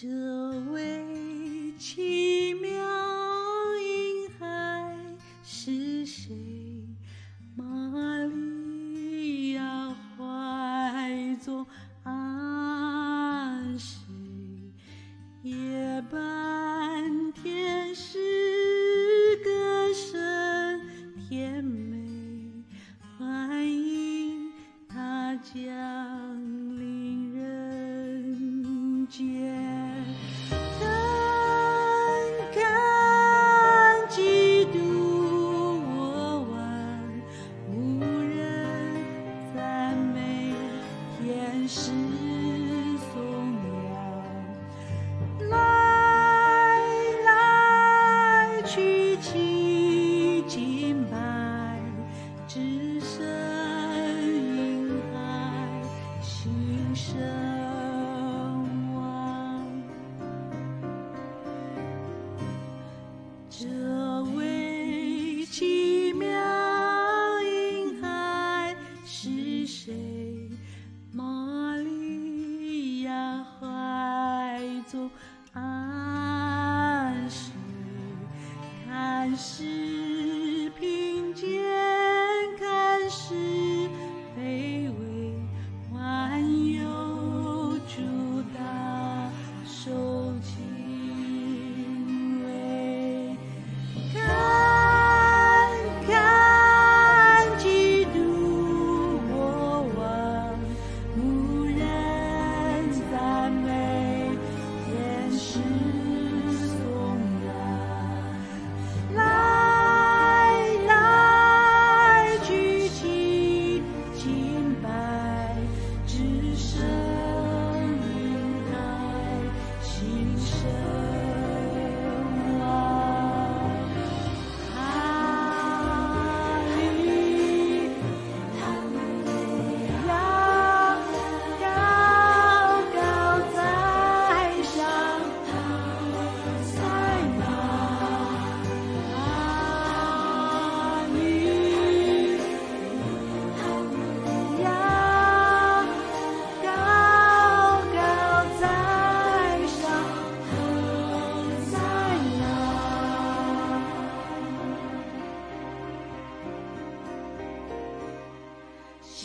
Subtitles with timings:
[0.00, 0.06] 这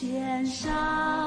[0.04, 1.23] 天上。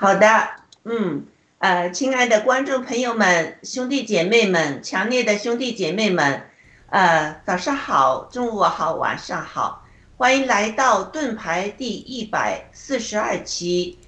[0.00, 0.48] 好的，
[0.84, 1.26] 嗯，
[1.58, 6.44] 呃，亲爱的观众朋友们、兄弟姐妹们、强烈的兄弟姐妹们，
[6.88, 9.86] 呃，早上好，中午好，晚上好，
[10.16, 13.98] 欢迎来到盾牌第一百四十二期。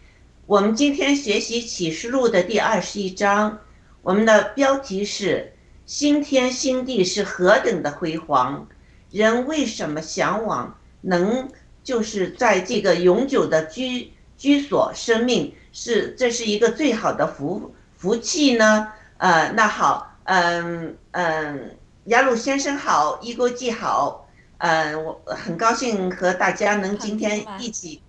[0.46, 3.58] 我们今天学习启示录的第二十一章，
[4.00, 5.52] 我们的标题是
[5.84, 8.66] “新天新地是何等的辉煌”，
[9.12, 11.50] 人为什么向往能
[11.84, 14.10] 就是在这个永久的居
[14.42, 15.54] 居所生命？
[15.72, 18.92] 是，这是一个最好的福福气呢。
[19.18, 24.28] 呃，那好，嗯嗯，雅鲁先生好，一哥记好，
[24.58, 28.02] 嗯，我很高兴和大家能今天一起。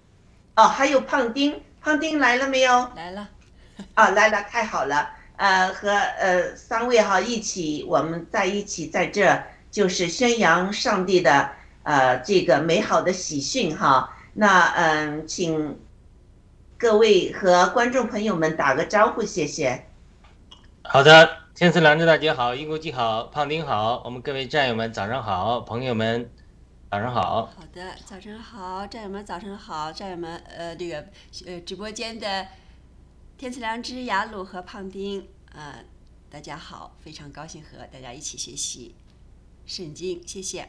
[0.55, 2.89] 哦，还有胖丁，胖丁来了没有？
[2.95, 3.29] 来了。
[3.93, 5.11] 啊， 来了，太好了。
[5.35, 9.39] 呃，和呃三位哈一起，我们在一起在这，
[9.69, 11.51] 就是宣扬上帝的
[11.83, 14.09] 呃这个美好的喜讯哈。
[14.33, 15.77] 那嗯，请。
[16.83, 19.85] 各位和观众朋友们打个招呼，谢谢。
[20.83, 26.29] 好的，天赐良知大姐好，一国记好，胖丁好，我们各位战友们早上好，朋友们
[26.91, 27.45] 早上好。
[27.45, 31.05] 好的，早上好，战友们早上好，战友们呃这个
[31.45, 32.47] 呃直播间的
[33.37, 35.85] 天赐良知雅鲁和胖丁呃
[36.29, 38.93] 大家好，非常高兴和大家一起学习
[39.65, 40.67] 圣经，谢谢。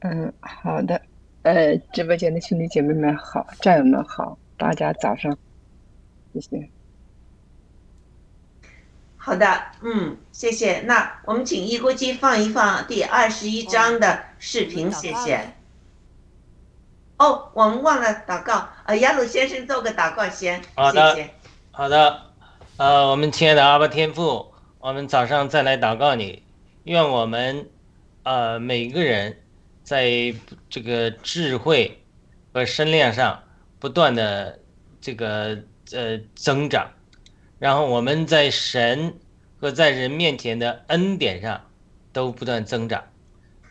[0.00, 1.00] 嗯，好的。
[1.46, 5.38] 呃，直播间的兄弟姐妹们好，战友们好，大家早上，
[6.34, 6.68] 谢谢。
[9.16, 9.46] 好的，
[9.80, 10.80] 嗯，谢谢。
[10.80, 15.52] 那我们请一锅鸡放一放第二十一章的视频，谢谢。
[17.18, 21.16] 哦，我们忘了祷告，呃，雅鲁先生做个祷告先，好的，
[21.70, 22.22] 好的。
[22.76, 26.42] 呃，我们亲爱的阿巴天父，我们早上再来祷告你，
[26.82, 27.68] 愿我们
[28.24, 29.36] 呃每个人。
[29.86, 30.34] 在
[30.68, 32.02] 这个智慧
[32.52, 33.40] 和身量上
[33.78, 34.58] 不断的
[35.00, 35.56] 这个
[35.92, 36.90] 呃增长，
[37.60, 39.14] 然后我们在神
[39.60, 41.60] 和在人面前的恩典上
[42.12, 43.04] 都不断增长，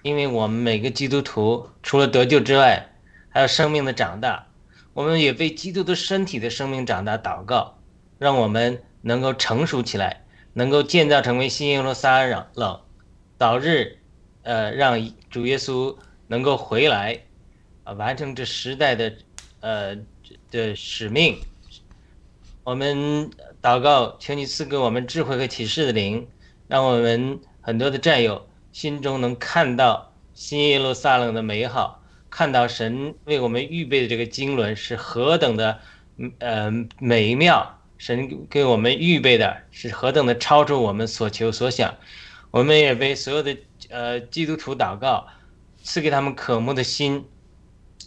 [0.04, 2.94] 因为我们每个基督徒除了得救之外，
[3.28, 4.48] 还有生命的长大，
[4.94, 7.78] 我们也为基督的身体的生命长大祷告，
[8.18, 10.24] 让我们能够成熟起来，
[10.54, 12.80] 能够建造成为新耶路撒冷，
[13.38, 14.00] 导致
[14.44, 14.98] 呃让
[15.36, 15.94] 主耶稣。
[16.28, 17.20] 能够回来，
[17.84, 19.14] 啊，完成这时代的，
[19.60, 19.96] 呃，
[20.50, 21.38] 的使命。
[22.64, 23.30] 我们
[23.62, 26.28] 祷告，求你赐给我们智慧和启示的灵，
[26.68, 32.02] 让我们很多的战友心中能看到新耶路撒冷的美好，
[32.32, 35.80] 看到神为我们预备的这个经纶是何等的，
[36.40, 37.80] 呃，美妙。
[38.00, 41.96] 神给我们预备的是何等的超出我们所求所想。
[42.50, 43.56] 我们也为所有的
[43.90, 45.28] 呃基督徒祷告。
[45.88, 47.26] 赐给他们渴慕的心，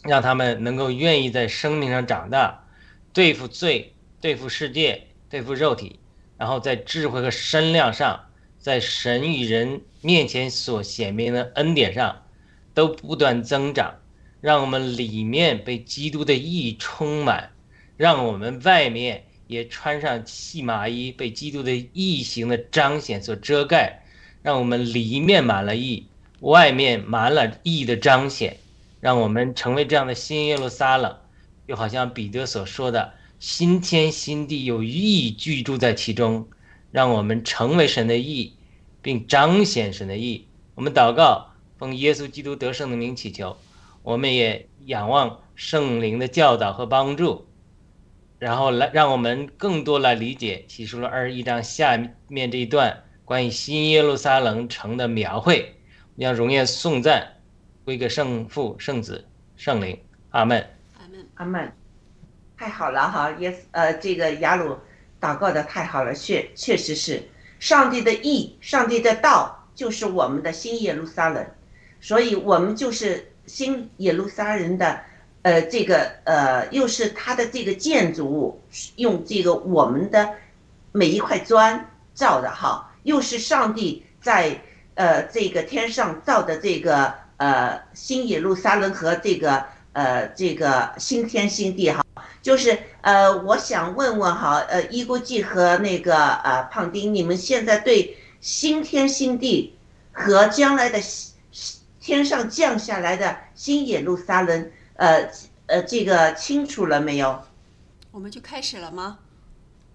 [0.02, 2.66] 让他们能够愿意在生命上长大，
[3.12, 6.00] 对付罪，对付世界，对付肉体，
[6.37, 12.25] 然后在智慧和身量上，在神与人面前所显明的恩典上，
[12.75, 13.94] 都不断增长，
[14.40, 17.52] 让我们里面被基督的义充满，
[17.97, 24.02] 让我们外面也穿上细麻衣，被基督的义行的彰显所遮盖，
[24.42, 26.07] 让我们里面满了义。
[26.40, 28.59] 外面满了义的彰显，
[29.00, 31.16] 让我们成为这样的新耶路撒冷，
[31.66, 36.47] 就好像彼得所说的“新天新地有义居住在其中”，
[36.92, 38.54] 让我们成为神的义，
[39.02, 40.47] 并彰显神的义。
[40.76, 43.57] 我们祷告，奉耶稣基督得胜的名祈求，
[44.04, 47.49] 我们也仰望圣灵的教导和帮助，
[48.38, 55.75] 然后来让我们更多来理解启示录二十一章下面这一段关于新耶路撒冷城的描绘。
[56.16, 57.25] 让荣耀颂赞
[57.85, 59.25] 归给圣父、圣子、
[59.56, 59.97] 圣灵，
[60.30, 60.58] 阿门。
[60.99, 61.73] 阿门，阿门。
[62.56, 64.76] 太好了哈，耶呃，这个雅鲁
[65.20, 67.23] 祷告的太好了，确确实是
[67.61, 71.47] 上帝的意，上帝的道就是我们的新耶路撒冷，
[72.00, 75.00] 所以我们就是新耶路撒冷的，
[75.42, 78.61] 呃，这个呃，又是他的这个建筑物，
[78.97, 80.35] 用这个我们的
[80.90, 84.60] 每一块砖造的哈，又是上帝在。
[84.98, 92.04] 呃，这个天上造的这个呃新耶路撒冷和这个呃这个新天新地哈，
[92.42, 99.78] 就是呃我想问问哈，呃伊国际和那个呃胖丁，你们现在对新天新地
[100.10, 101.00] 和将来的
[102.00, 105.30] 天上降下来的新耶路撒冷，呃
[105.66, 107.40] 呃这个清楚了没有？
[108.10, 109.18] 我们就开始了吗？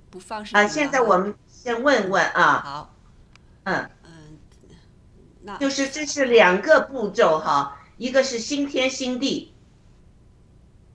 [0.09, 2.61] 不放啊，现在我们先问问啊。
[2.63, 2.92] 好。
[3.63, 5.59] 嗯嗯。
[5.59, 9.53] 就是这是两个步骤哈，一个是新天新地，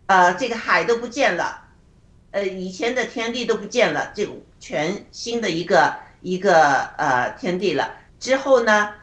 [0.06, 1.68] 呃，这个海都不见了，
[2.30, 7.94] 呃，以前的天地都不见了，这个全新的一个一个呃天地了。
[8.18, 8.94] 之后呢，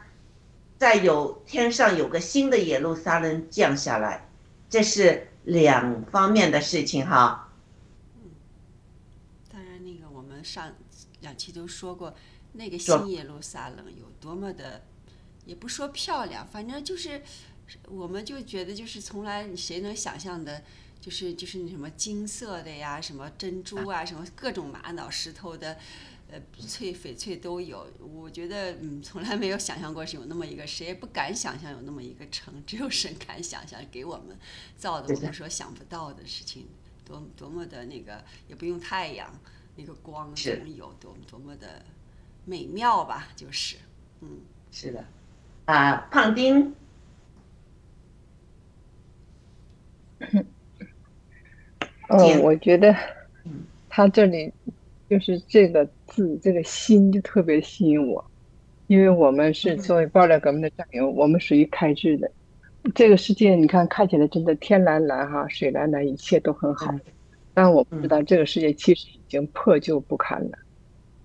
[0.78, 4.28] 再有天上有个新的耶路撒冷降下来，
[4.68, 7.52] 这是两方面的事情哈。
[8.16, 8.30] 嗯
[9.52, 10.74] 当然，那个我们上
[11.20, 12.12] 两期都说过，
[12.56, 14.82] 那个新耶路撒冷有多么的，
[15.44, 17.22] 也不说漂亮，反正就是，
[17.88, 20.62] 我们就觉得就是从来谁能想象的，
[21.00, 25.76] 就是就是那什么金色的呀，什么珍珠啊，什么各种玛瑙石头的，
[26.28, 27.86] 呃，翠翡翠都有。
[28.00, 34.36] 我觉得嗯，从来没有想象过是有那么一个，谁也不敢想象有那么一个城，只有神 敢想象，给我们
[34.76, 36.66] 造的，我们说想不到的事情。
[37.04, 39.32] 多多么的那个，也不用太阳，
[39.76, 41.84] 那个光总有多多么的
[42.46, 43.76] 美妙吧，就是，
[44.22, 44.28] 嗯，
[44.70, 45.04] 是的，
[45.66, 46.72] 啊，胖丁，
[52.08, 52.94] 嗯，我觉得
[53.90, 54.52] 他这里
[55.10, 58.24] 就是这个字，这个心就特别吸引我，
[58.86, 62.30] 因为我们是作为爆料革命的战友，我们属于开智的。
[62.94, 66.94] 这个世界，你看看起来真的天蓝蓝哈，水蓝蓝，一切都很好。
[67.52, 70.58] 但我不知道这个世界其实已经破旧不堪了。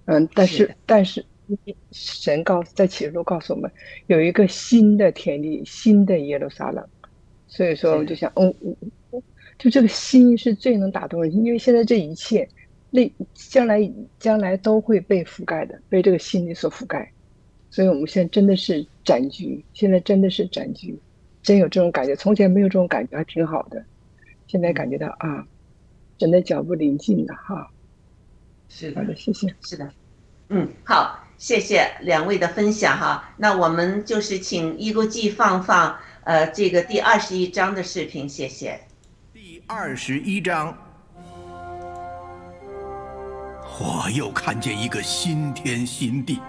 [0.05, 1.25] 嗯，但是但是
[1.91, 3.71] 神告在启示录告诉我们，
[4.07, 6.85] 有一个新的天地，新的耶路撒冷。
[7.47, 8.53] 所以说，我就想，嗯，
[9.57, 12.47] 就这个心是最能打动人心，因为现在这一切，
[12.89, 17.11] 那将来将来都会被覆盖的，被这个心理所覆盖。
[17.69, 20.97] 所以我们现在真的是展居，现在真的是展居。
[21.43, 23.83] 真有这种感觉，从前没有这种感觉，还挺好的。
[24.47, 25.45] 现在感觉到啊，
[26.17, 27.71] 真的脚步临近了哈。
[28.73, 29.53] 是好的，谢谢。
[29.61, 29.91] 是的，
[30.49, 33.29] 嗯，好，谢谢两位的分享哈。
[33.37, 38.79] 那我们就是请一估计放放呃这个第二十一章的视频，谢谢。
[39.33, 40.75] 第二十一章，
[43.77, 46.39] 我又看见一个新天新地。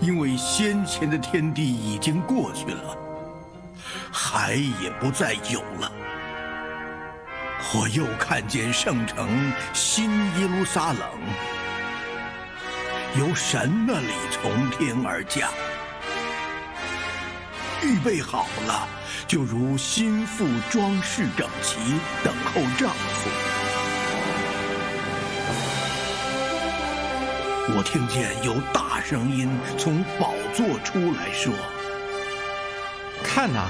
[0.00, 2.98] 因为先前的天地已经过去了，
[4.10, 5.92] 海也不再有了。
[7.74, 11.08] 我又看见圣城新耶路撒冷
[13.18, 15.50] 由神那里从天而降，
[17.82, 18.88] 预备好了，
[19.26, 21.78] 就如心腹装饰整齐，
[22.22, 23.30] 等候丈夫。
[27.74, 31.52] 我听见有大声音从宝座出来说
[33.24, 33.68] ：“看哪，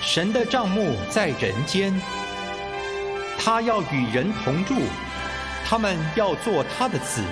[0.00, 1.98] 神的帐幕在人间，
[3.38, 4.74] 他要与人同住，
[5.64, 7.30] 他们要做他的子民。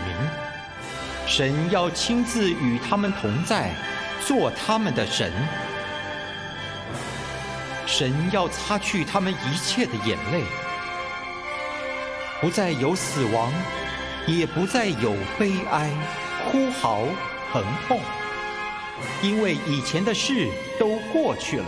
[1.26, 3.70] 神要亲自与他们同在，
[4.24, 5.32] 做他们的神。
[7.86, 10.42] 神要擦去他们一切的眼泪，
[12.40, 13.52] 不再有死亡。”
[14.26, 15.90] 也不再有悲哀、
[16.50, 17.02] 哭嚎、
[17.52, 18.00] 疼痛，
[19.20, 20.48] 因为以前的事
[20.80, 21.66] 都过去了。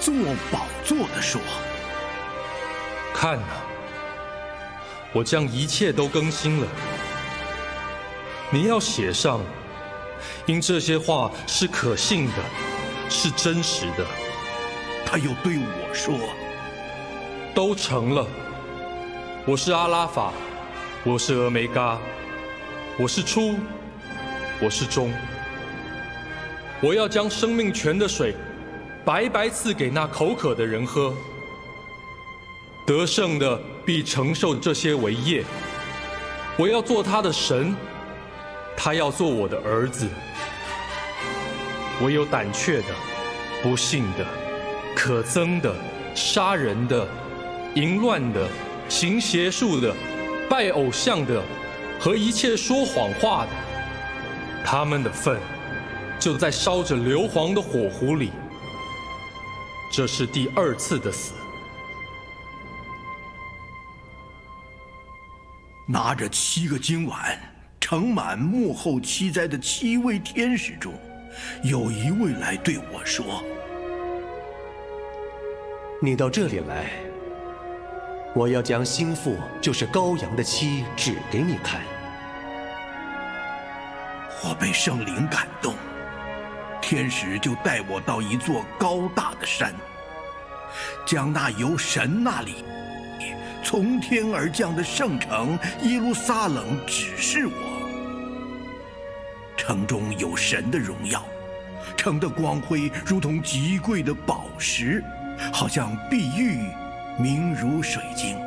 [0.00, 0.14] 坐
[0.50, 1.38] 宝座的说
[3.18, 3.44] ：“看呐，
[5.10, 6.66] 我将一切都更新了。
[8.50, 9.40] 你要写上，
[10.44, 12.34] 因这些话是可信的，
[13.08, 14.04] 是真实的。”
[15.06, 16.14] 他又对我说
[17.54, 18.26] ：“都成了。”
[19.48, 20.30] 我是阿拉法，
[21.02, 21.98] 我是峨梅嘎，
[22.98, 23.54] 我是初，
[24.60, 25.10] 我是终。
[26.82, 28.36] 我要将生命泉的水
[29.06, 31.14] 白白赐给那口渴的人喝。
[32.86, 35.44] 得胜的必承受这些为业。
[36.56, 37.74] 我要做他的神，
[38.76, 40.08] 他要做我的儿子。
[42.00, 42.94] 我有胆怯的、
[43.62, 44.24] 不幸的、
[44.94, 45.74] 可憎的、
[46.14, 47.06] 杀人的、
[47.74, 48.48] 淫乱的。
[48.88, 49.92] 行邪术的、
[50.48, 51.42] 拜偶像的
[51.98, 53.50] 和一切说谎话的，
[54.64, 55.40] 他们的份
[56.20, 58.30] 就在烧着硫磺的火壶里。
[59.90, 61.32] 这是第二次的死。
[65.88, 67.38] 拿着七个金碗
[67.80, 70.92] 盛满幕后七灾的七位天使中，
[71.62, 73.44] 有一位来对我说
[76.02, 76.86] ：“你到这里来。”
[78.34, 81.80] 我要将心腹，就是羔羊的妻，指给你看。
[84.42, 85.74] 我被圣灵感动，
[86.82, 89.72] 天使就带我到一座高大的山，
[91.06, 92.64] 将那由神那里
[93.68, 97.52] 从天而降的圣城耶路撒冷指示我。
[99.56, 101.20] 城中有神的荣耀，
[101.96, 105.02] 城的光辉如同极贵的宝石。
[105.52, 106.60] 好像碧玉，
[107.18, 108.38] 明如水晶。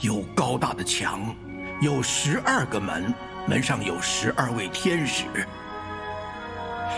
[0.00, 1.34] 有高大的墙，
[1.80, 3.12] 有十二个门，
[3.48, 5.24] 门上有十二位天使。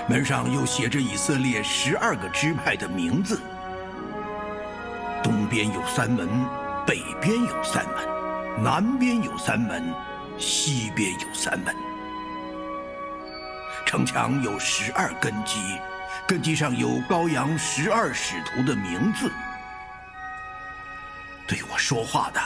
[0.08, 3.40] 门上又写着以色列十二个支派的名字。
[5.22, 6.28] 东边有三门，
[6.86, 9.94] 北边有三门，南边有三门，
[10.38, 11.74] 西边有三门。
[13.86, 15.58] 城墙有十二根基，
[16.26, 19.30] 根基上有羔羊十二使徒的名字。
[21.46, 22.40] 对我说话的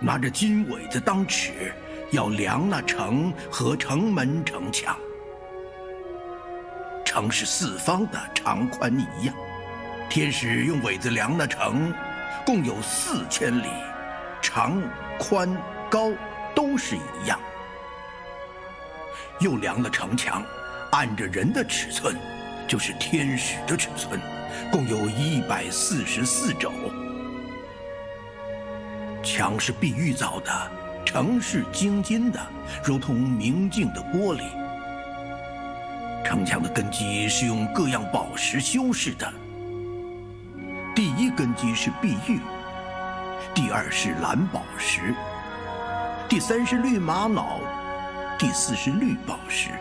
[0.00, 1.72] 拿着金苇子当尺，
[2.10, 4.96] 要量那城和城门城墙。
[7.04, 9.34] 城是四方的，长宽一样。
[10.08, 11.92] 天使用苇子量那城，
[12.46, 13.66] 共有四千里，
[14.40, 14.80] 长、
[15.18, 15.52] 宽、
[15.90, 16.12] 高
[16.54, 17.40] 都是一样。
[19.40, 20.44] 又量了城墙，
[20.92, 22.14] 按着人的尺寸，
[22.68, 24.20] 就是天使的尺寸，
[24.70, 26.72] 共有一百四十四肘。
[29.24, 30.70] 墙是碧玉造的，
[31.04, 32.40] 城是精金的，
[32.84, 34.42] 如同明镜的玻璃。
[36.24, 39.32] 城墙的根基是用各样宝石修饰的。
[40.96, 42.40] 第一根基是碧玉，
[43.54, 45.14] 第二是蓝宝石，
[46.26, 47.60] 第三是绿玛瑙，
[48.38, 49.72] 第四是绿宝石，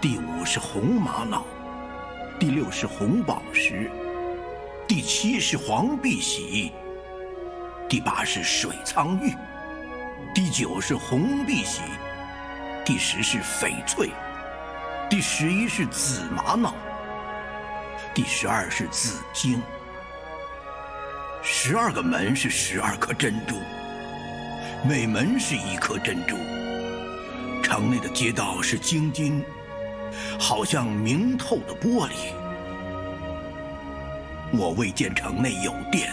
[0.00, 1.44] 第五是红玛瑙，
[2.38, 3.90] 第六是红宝石，
[4.86, 6.70] 第七是黄碧玺，
[7.88, 9.34] 第八是水苍玉，
[10.32, 11.82] 第九是红碧玺，
[12.84, 14.10] 第十是翡翠。
[15.10, 16.72] 第十一是紫玛瑙，
[18.14, 19.60] 第十二是紫晶。
[21.46, 23.56] 十二个门是十二颗珍珠，
[24.82, 26.38] 每门是一颗珍珠。
[27.62, 29.44] 城内的街道是晶晶，
[30.38, 32.12] 好像明透的玻璃。
[34.52, 36.10] 我未见城内有殿，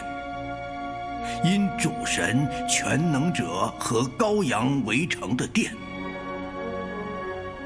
[1.46, 5.74] 因主神全能者和羔羊围城的殿。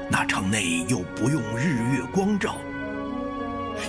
[0.08, 2.58] 那城内又不用日月光照，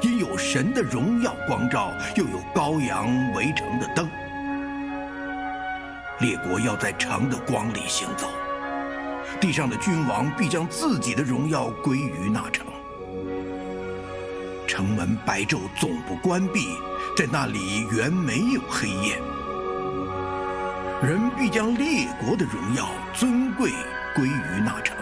[0.02, 4.10] 因有神的荣耀光照，又有羔羊围城的灯。
[6.20, 8.28] 列国要在城的光里行走，
[9.40, 12.66] 地上的君王必将自己的荣耀归于那城。
[14.68, 16.76] 城门白昼总不关闭，
[17.16, 19.20] 在那里原没有黑夜。
[21.02, 23.72] 人必将列国的荣耀尊贵
[24.16, 24.98] 归于那城。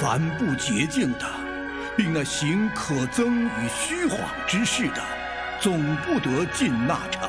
[0.00, 1.26] 凡不洁净的，
[1.96, 5.02] 并那行可憎与虚谎之事的，
[5.60, 7.28] 总不得进那城。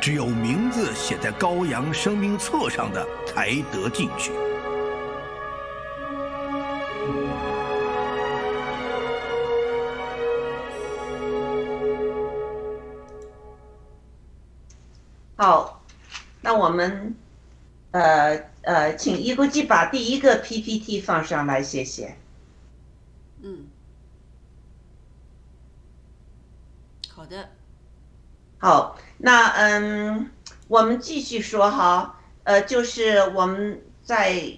[0.00, 4.30] 只有名字写在羔羊生命册上的，才得进去。
[15.36, 15.82] 好，
[16.40, 17.14] 那我们，
[17.92, 18.40] 呃。
[18.66, 22.16] 呃，请一估计把第一个 PPT 放上来，谢谢。
[23.46, 23.68] 嗯，
[27.08, 27.48] 好的。
[28.58, 30.30] 好，那嗯，
[30.66, 34.50] 我们继续说哈，呃，就是我们在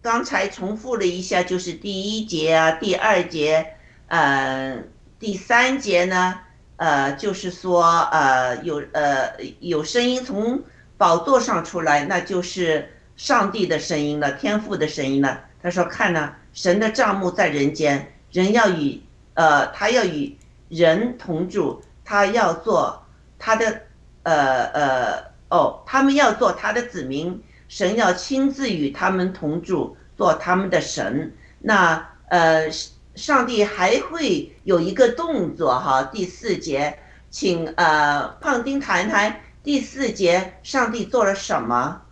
[0.00, 3.74] 刚才重复了一下，就是第一节啊，第二节，
[4.06, 4.84] 呃，
[5.18, 6.38] 第三节呢，
[6.76, 10.62] 呃，就是说呃，有呃有声音从
[10.96, 12.88] 宝座上出来，那就是。
[13.14, 15.44] 上帝的声音了，天父的声音了。
[15.62, 19.00] 他说：“看呢，神的帐幕在人间，人要与
[19.34, 20.36] 呃，他要与
[20.68, 23.02] 人同住，他要做
[23.38, 23.80] 他的
[24.22, 31.34] 呃呃哦，他们要做他的子民，神要亲自与他们同住，做他们的神。
[31.58, 32.70] 那呃，
[33.14, 36.02] 上帝还会有一个动作哈。
[36.04, 36.98] 第四节，
[37.30, 42.02] 请呃胖丁谈谈第四节，上帝做了什么？”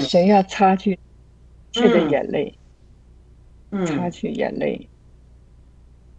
[0.00, 0.98] 神要擦去
[1.72, 2.58] 去的眼泪，
[3.70, 4.88] 嗯，擦去眼泪。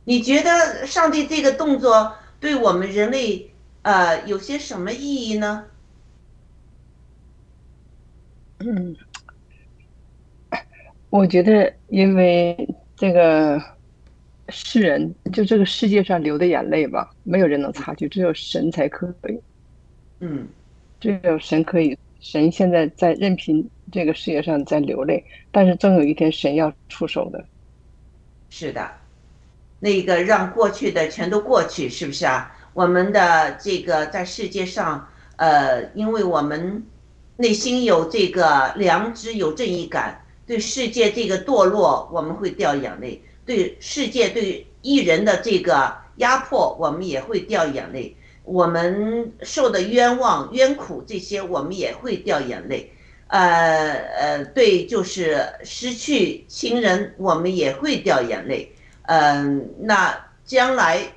[0.04, 3.52] 你觉得上帝这个动作对我们人类
[3.84, 5.66] 呃有些什么意义呢？
[8.60, 8.96] 嗯，
[11.10, 13.62] 我觉得因为这个
[14.50, 19.40] 世人就这个世界上流的眼泪吧，没有人能擦去，只有神才可以。
[20.20, 20.48] 嗯，
[21.00, 21.98] 只有神可以。
[22.22, 27.44] 神现在在任凭这个世界上在流泪，但是终有一天神要出手的。
[28.50, 28.90] 是的，
[29.80, 32.56] 那个让过去的全都过去，是不是啊？
[32.74, 36.86] 我们的这个在世界上，呃，因为我们
[37.38, 52.92] 内心有这个良知、有正义感，对世界这个堕落，我们会掉眼泪；对世界、对艺人的这个压迫，我们也会掉眼泪；我们受的冤枉、冤苦这些，我们也会掉眼泪。
[53.28, 58.76] 呃呃，对，就是失去亲人，我们也会掉眼泪。
[59.04, 61.14] 嗯，那将来，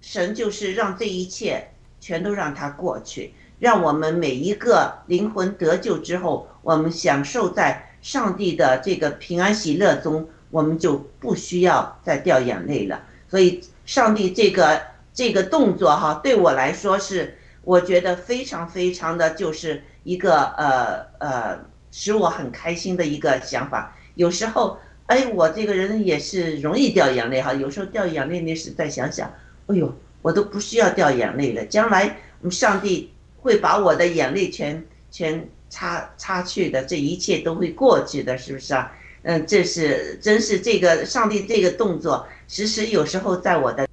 [0.00, 1.68] 神就是让这一切
[2.00, 13.00] 全都让它过去，让我们每一个灵魂得救之后，我们享受在上帝的这个平安喜乐中，我们就不需要再掉眼泪了。
[13.28, 14.82] 所以，上帝这个
[15.14, 21.58] 这个动作哈，对我来说是我觉得非常非常的就是一个呃呃
[21.90, 23.96] 使我很开心的一个想法。
[24.16, 24.76] 有时候。
[25.06, 27.52] 哎，我这个人也是容易掉眼泪哈。
[27.52, 29.30] 有时候掉眼泪那是再想想，
[29.66, 31.62] 哎呦，我都不需要掉眼泪了。
[31.66, 32.16] 将来，
[32.50, 38.90] 上帝会把我的眼泪全全擦擦去的，这一切都会过去的，是不是啊？
[39.24, 43.86] 嗯，这是真是这个上帝这个动作，其实有时候在我的，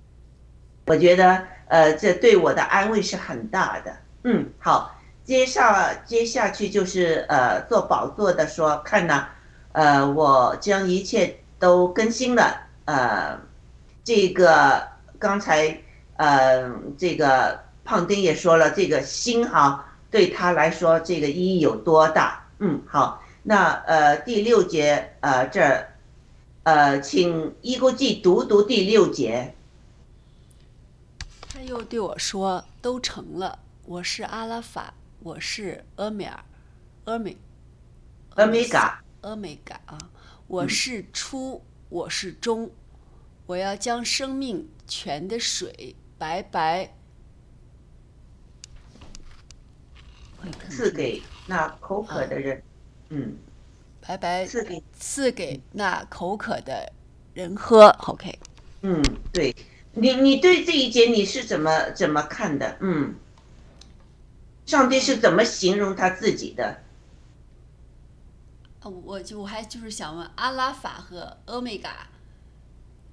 [0.92, 3.96] 我觉得呃，这对我的安慰是很大的。
[4.26, 9.26] 嗯，好，接下接下去就是呃，做宝座的说看呢。
[9.72, 12.64] 呃，我将一切都更新了。
[12.84, 13.40] 呃，
[14.04, 14.86] 这个
[15.18, 15.78] 刚才
[16.18, 22.44] 呃，这个胖丁也说了，这个心哈对他来说这个意义有多大？
[22.60, 25.88] 嗯，好，那呃第六节呃这儿
[26.64, 29.56] 呃，请伊国记读读第六节。
[31.62, 36.44] 他又对我说：“都成了，我是阿拉法，我是阿米尔，
[37.06, 37.38] 阿米，
[38.34, 39.96] 阿米嘎。”阿米嘎啊！
[40.48, 42.72] 我是初，我是中，
[43.46, 46.96] 我要将生命泉的水白白
[50.68, 52.64] 赐给那口渴的人。
[53.10, 53.38] 嗯，
[54.02, 56.92] 白白赐给赐给那口渴的
[57.36, 57.90] 人喝。
[58.08, 58.40] OK。
[58.82, 59.00] 嗯，
[59.32, 59.56] 对
[59.94, 62.78] 你，你对这一节你是怎么怎么看的？
[62.80, 63.16] 嗯，
[64.66, 66.82] 上帝是怎么形容他自己的？
[68.80, 72.08] 啊，我就我还就是想问阿拉法和欧米伽，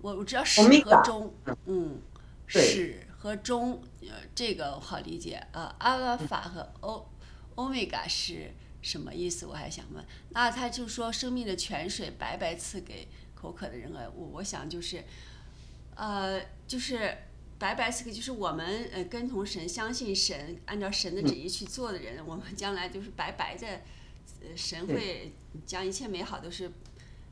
[0.00, 1.34] 我我知道始和终，
[1.66, 2.00] 嗯，
[2.46, 5.74] 始和终，呃，这个好理解啊。
[5.78, 7.06] 阿拉法和欧
[7.56, 9.44] 欧米伽是什么意思？
[9.44, 10.02] 我还想问。
[10.30, 15.04] 那他就说生命的泉水白白赐给口渴的人啊，我我想就是，
[15.98, 17.18] 呃，就是
[17.58, 23.66] 白白赐给，就是我们呃跟从神、相信神、按照神的旨意去做的人，我们将来就是白白的。
[24.40, 25.32] 呃，神会
[25.66, 26.70] 将一切美好都是，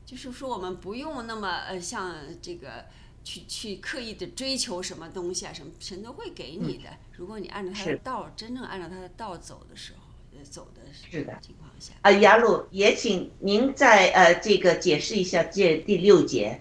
[0.05, 2.87] 就是说我们不用那么呃像这个
[3.23, 6.89] 去去刻意的追求什么东西啊什么，神都会给你的。
[7.13, 9.99] 如果你按照他的道，真正按照他的道走的时候，
[10.37, 11.93] 呃，走的是的情况下。
[12.01, 16.59] 啊，雅鲁也请您再呃这个解释一下这第六节。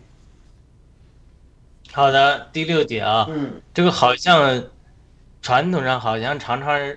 [1.96, 4.62] 好的，第六节啊，嗯，这个好像
[5.40, 6.94] 传统上好像常常。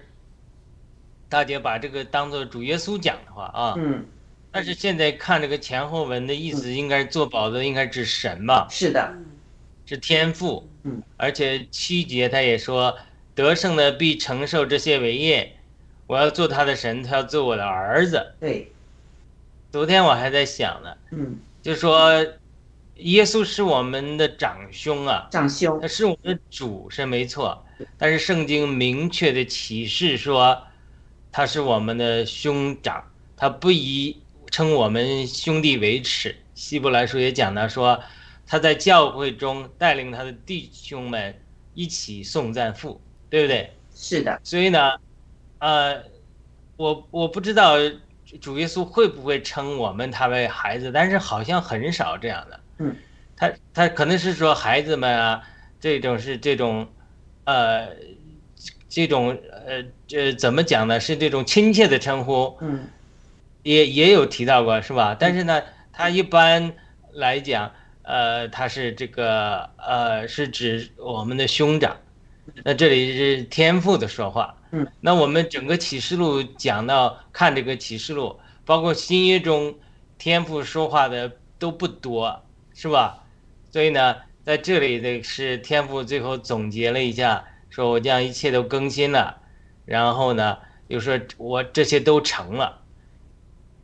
[1.30, 4.06] 大家把这个当做主耶稣讲的话啊，嗯，
[4.52, 8.68] 但是现在看这个前后文的意思，应该是做宝的应该指神吧？
[8.70, 9.14] 是的，
[9.86, 10.68] 是天赋。
[10.84, 12.98] 嗯，而且七节他也说，
[13.34, 15.56] 得胜的必承受这些伟业，
[16.08, 18.34] 我要做他的神，他要做我的儿子。
[18.42, 18.70] 对，
[19.72, 22.26] 昨天我还在想呢，嗯，就说
[23.00, 27.66] 耶稣是我们的长兄啊，长兄，他是我们的主是没错，
[27.98, 30.62] 但是圣经明确的启示说。
[31.32, 33.04] 他是我们的兄长，
[33.38, 36.36] 他不以称我们兄弟为耻。
[36.56, 38.02] 希伯来书也讲到说，
[38.48, 41.40] 他在教会中带领他的弟兄们
[41.76, 43.72] 一起颂赞父，对不对？
[43.94, 44.40] 是的。
[44.44, 44.94] 所以呢，
[45.60, 46.04] 呃，
[46.78, 47.76] 我我不知道
[48.42, 52.59] 主耶稣会不会称我们他为孩子，但是好像很少这样的。
[52.80, 52.96] 嗯，
[53.38, 55.44] 他他可能是说孩子们啊，
[55.80, 56.88] 这种是这种，
[57.44, 57.88] 呃。
[58.92, 59.38] 这种
[59.68, 61.00] 呃这怎么讲呢？
[61.00, 62.88] 是这种亲切的称呼，嗯，
[63.62, 65.16] 也也有提到过，是吧？
[65.18, 65.62] 但是呢，
[65.94, 66.74] 他一般
[67.14, 71.98] 来讲，呃，他是这个呃，是指我们的兄长。
[72.64, 79.76] 那这里是天赋的说话，嗯，那我们整个启示录讲到看这个启示录，包括新约中
[80.18, 82.44] 天赋说话的都不多，
[82.82, 83.26] 是吧？
[83.72, 84.16] 所以呢，
[84.46, 87.44] 在这里的是天父最后总结了一下。
[87.70, 89.42] 说我将一切都更新了，
[89.84, 92.80] 然后呢，又说我这些都成了。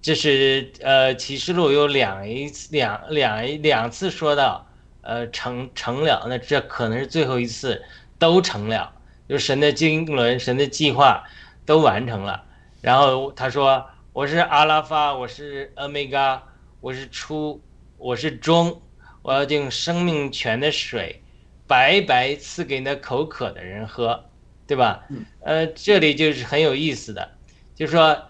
[0.01, 4.65] 这是呃启示录有两一次两两两次说到，
[5.01, 7.84] 呃成成了，那这可能是最后一次
[8.17, 8.93] 都成了，
[9.27, 11.25] 就神的经纶、神的计划
[11.65, 12.45] 都完成了。
[12.79, 16.41] 然后他说：“我是阿拉法，我是欧米伽，
[16.79, 17.62] 我是初，
[17.97, 18.81] 我是中，
[19.25, 21.19] 我要用生命泉的水，
[21.65, 24.23] 白白赐给那口渴的人喝，
[24.67, 25.03] 对吧？
[25.39, 27.31] 呃，这里就是很有意思的，
[27.73, 28.21] 就是说，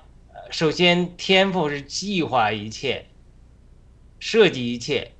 [0.49, 3.07] 首先天赋是计划一切，
[4.19, 5.11] 设计一切。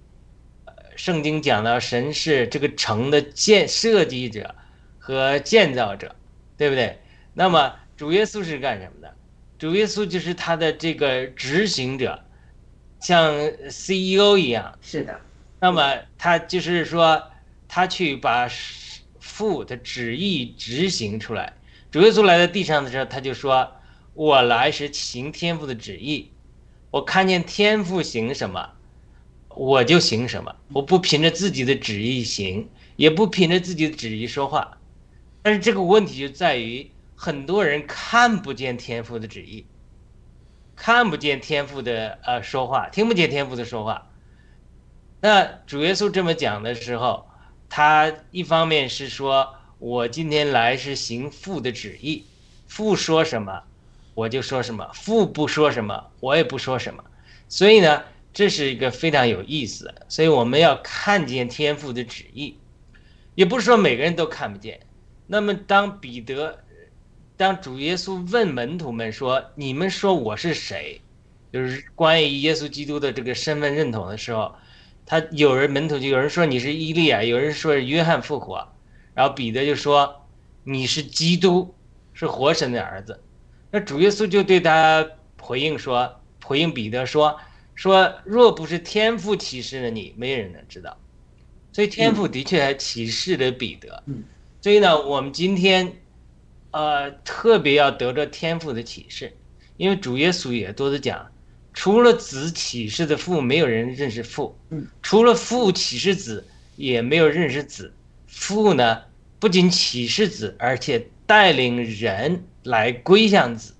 [0.95, 4.55] 圣经讲到神是这个城的建设计者
[4.97, 6.15] 和建造者，
[6.55, 6.97] 对不对？
[7.33, 9.13] 那么主耶稣是干什么的？
[9.59, 12.23] 主耶稣就是他的这个执行者，
[13.01, 13.35] 像
[13.67, 14.79] CEO 一样。
[14.81, 15.19] 是的。
[15.59, 17.23] 那么他就是说，
[17.67, 18.49] 他去把
[19.19, 21.53] 父的旨意执行出来。
[21.91, 23.71] 主耶稣来到地上的时候，他就说
[24.13, 26.31] ：“我来是行天父的旨意，
[26.91, 28.71] 我看见天父行什么，
[29.49, 30.55] 我就行什么。
[30.73, 34.77] 我不凭着自己的旨意行，也不凭着自己的旨意说话。
[35.41, 39.65] 但是这个问题就在于。”很多人看不见天父的旨意，
[40.75, 44.11] 看不见天父的呃说话，听不见天父的说话。
[45.21, 47.27] 那主耶稣这么讲的时候，
[47.69, 52.25] 他一方面是说我今天来是行父的旨意，
[52.67, 53.63] 父说什么
[54.13, 57.03] 我就说什么，父不说什么我也不说什么。
[57.49, 59.93] 所以呢，这是一个非常有意思。
[60.07, 62.57] 所以我们要看见天赋的旨意，
[63.35, 64.79] 也不是说每个人都看不见。
[65.27, 66.59] 那么当彼得。
[67.37, 71.01] 当主耶稣问门徒们说：“你们说我是谁？”
[71.51, 74.55] 就是关于耶稣基督的这个身份认同的时候，
[75.05, 78.67] 他有人门徒就有人说你是伊利亚，有人说是约翰复活，
[79.13, 80.25] 然后彼得就说
[80.63, 81.73] ：“你是基督，
[82.13, 83.21] 是活神的儿子。”
[83.71, 85.07] 那主耶稣就对他
[85.39, 87.39] 回应说：“回应彼得说，
[87.75, 90.97] 说若不是天父启示了你，没人能知道。
[91.71, 94.03] 所以天父的确还启示了彼得。
[94.61, 95.93] 所以呢，我们今天。”
[96.71, 99.31] 呃，特别要得着天赋的启示，
[99.77, 101.31] 因为主耶稣也多次讲，
[101.75, 104.55] 除了子启示的父，没有人认识父；
[105.03, 107.93] 除了父启示子，也没有认识子。
[108.25, 109.01] 父呢，
[109.39, 113.73] 不仅启示子，而且带领人来归向子，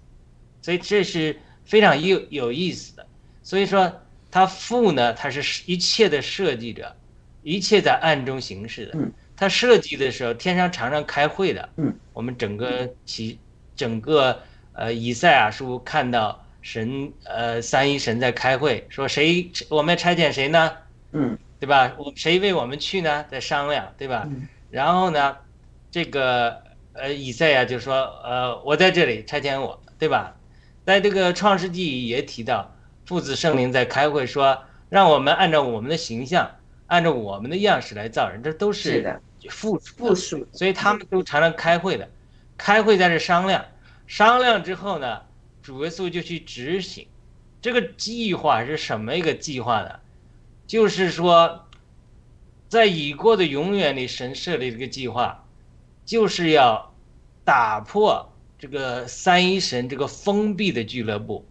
[0.62, 3.08] 所以这是非常有有意思的。
[3.42, 6.96] 所以说，他父呢，他是一切的设计者，
[7.44, 9.00] 一切在暗中行事的。
[9.38, 11.70] 他设计的时候，天上常常开会的。
[11.78, 13.40] 嗯，我们整个启
[13.76, 14.42] 整个
[14.74, 20.72] 呃以赛亚书看到神呃三一神在开会，说谁我们要差遣谁呢？
[21.12, 21.94] 嗯，对吧？
[21.96, 23.24] 我谁为我们去呢？
[23.30, 24.28] 在商量，对吧？
[24.72, 25.38] 然后呢，
[25.92, 26.60] 这个
[26.94, 30.36] 呃以赛亚就说呃我在这里差遣我，对吧？
[30.84, 32.76] 在这个创世纪也提到
[33.06, 36.50] 父子圣灵在开会，说让我们按照我们的形象。
[36.88, 42.08] 按照我们的样式来造人，这都是复复数，所以他们都常常开会的，
[42.58, 43.66] 开会在这商量，
[44.06, 45.20] 商量之后呢，
[45.66, 47.08] 主耶稣就去执行，
[47.60, 50.00] 这个计划是什么一个计划呢？
[50.68, 51.66] 就是说，
[52.70, 55.44] 在已过的永远里，神设立这个计划，
[56.06, 56.94] 就是要
[57.44, 61.44] 打破这个三一神这个封闭的俱乐部，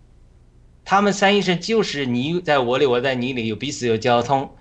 [0.84, 4.56] 他们三一神就是你在我里，我在你里，有彼此有交通。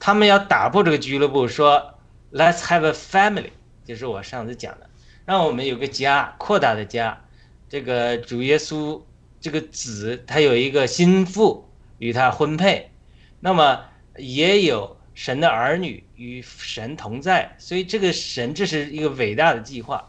[0.00, 1.98] 他们要打破这个俱乐部，说
[2.32, 3.50] “Let's have a family”，
[3.84, 4.88] 就是我上次讲的，
[5.26, 7.20] 让我们有个家，扩大的家。
[7.74, 9.02] 这个主耶稣
[9.40, 12.88] 这个子，他有一个心腹与他婚配，
[13.40, 13.84] 那么
[14.16, 17.56] 也有神的儿女与神同在。
[17.58, 20.08] 所以这个神，这是一个伟大的计划。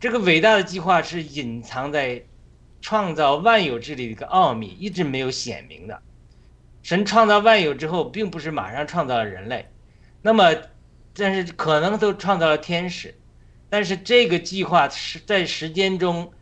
[0.00, 2.22] 这个伟大的计划是隐藏在
[2.80, 6.00] 创造万有之里的一个奥秘，一直没有显明的。
[6.82, 9.68] 神创造万有之后，并不是马上创造了人类，
[10.22, 10.56] 那么，
[11.14, 13.14] 但是可能都创造了天使，
[13.68, 16.32] 但是这个计划是在时间中，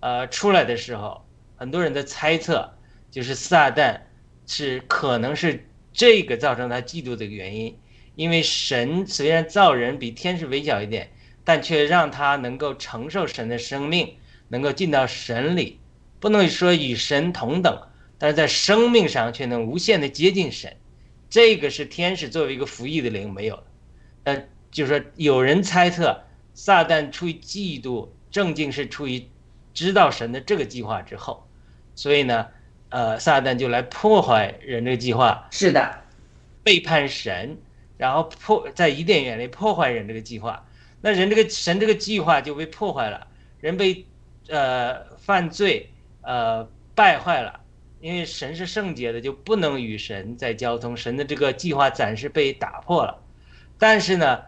[0.00, 1.24] 呃，出来的时候，
[1.56, 2.72] 很多人的猜测
[3.10, 4.00] 就是撒旦
[4.46, 7.78] 是可能是这个造成他嫉妒的原因，
[8.16, 11.10] 因为神虽然造人比天使微小一点，
[11.44, 14.16] 但却让他能够承受神的生命，
[14.48, 15.78] 能够进到神里，
[16.18, 17.86] 不能说与神同等。
[18.18, 20.76] 但是在生命上却能无限的接近神，
[21.30, 23.64] 这个是天使作为一个服役的灵没有的。
[24.24, 29.26] 呃，就是说有人猜测撒旦出于嫉妒，正经是出于
[29.74, 31.46] 知道神的这个计划之后，
[31.94, 32.46] 所以呢，
[32.88, 35.46] 呃，撒旦就来破坏人这个计划。
[35.50, 36.02] 是的，
[36.62, 37.56] 背叛神，
[37.96, 40.66] 然后破在伊甸园里破坏人这个计划，
[41.00, 43.26] 那人这个神这个计划就被破坏了，
[43.60, 44.06] 人被
[44.48, 45.90] 呃犯罪
[46.22, 47.60] 呃败坏了。
[48.00, 50.96] 因为神是圣洁的，就不能与神在交通。
[50.96, 53.22] 神的这个计划暂时被打破了，
[53.78, 54.40] 但是呢，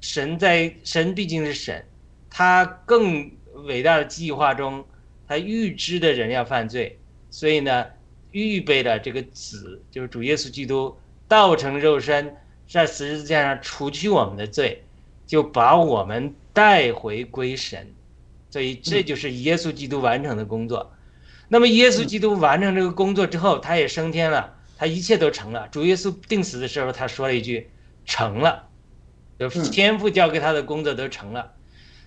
[0.00, 1.84] 神在神毕竟是神，
[2.30, 3.28] 他更
[3.64, 4.84] 伟大的计划中，
[5.26, 6.98] 他他预知的人要犯罪，
[7.30, 7.86] 所以呢，
[8.32, 10.94] 预备了这个子，就是主耶稣基督
[11.26, 12.36] 道成肉身，
[12.68, 14.84] 在十字架上除去我们的罪，
[15.26, 17.90] 就把我们带回归神。
[18.50, 20.92] 所以这就是耶稣基督完成的工作。
[21.48, 25.66] 那么耶稣基督完成这个工作之后，他也升天了，他一切都成了。
[25.68, 27.70] 主耶稣定死的时候，他说了一句
[28.04, 28.68] ：“成了。”
[29.40, 31.52] 就天父交给他的工作都成了。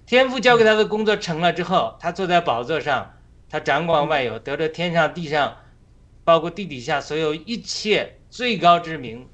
[0.05, 3.13] 天父交给他的工作成了之后，他坐在宝座上，
[3.49, 5.57] 他掌管万有，得着天上地上，
[6.23, 9.27] 包括地底下所有一切最高之名。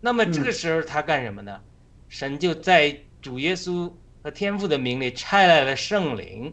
[0.00, 1.60] 那么这个时候他干什么呢？
[2.08, 3.92] 神就在主耶稣。
[4.22, 6.52] 和天父的名里差来了圣灵，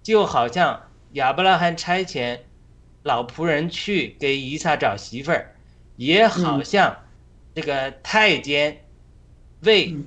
[0.00, 0.80] 就好像
[1.14, 2.38] 亚伯拉罕差遣
[3.02, 5.56] 老仆人去给以撒找媳妇儿，
[5.96, 6.96] 也好像
[7.52, 8.84] 这个太监
[9.62, 10.04] 为以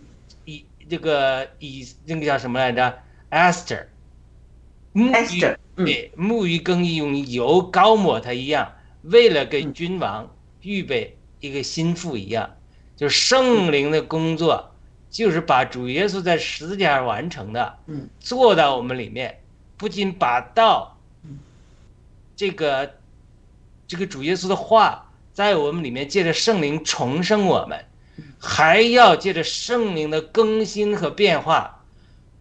[0.93, 2.99] 这个以那个叫什么来着
[3.31, 3.87] ，Esther，
[4.93, 10.29] 沐浴对沐浴更衣用油膏抹它一样，为了给君王
[10.61, 12.47] 预备一个心腹一样，
[12.95, 14.69] 就圣灵的工作。
[15.09, 19.39] 就是把主耶稣在十字架上完成的，嗯，做到我们里面，
[19.77, 20.97] 不仅把道，
[22.35, 22.95] 这个，
[23.87, 27.85] 这个主耶稣的话在我们里面借着圣灵重生我们，
[28.43, 31.83] 还要借着圣灵的更新和变化，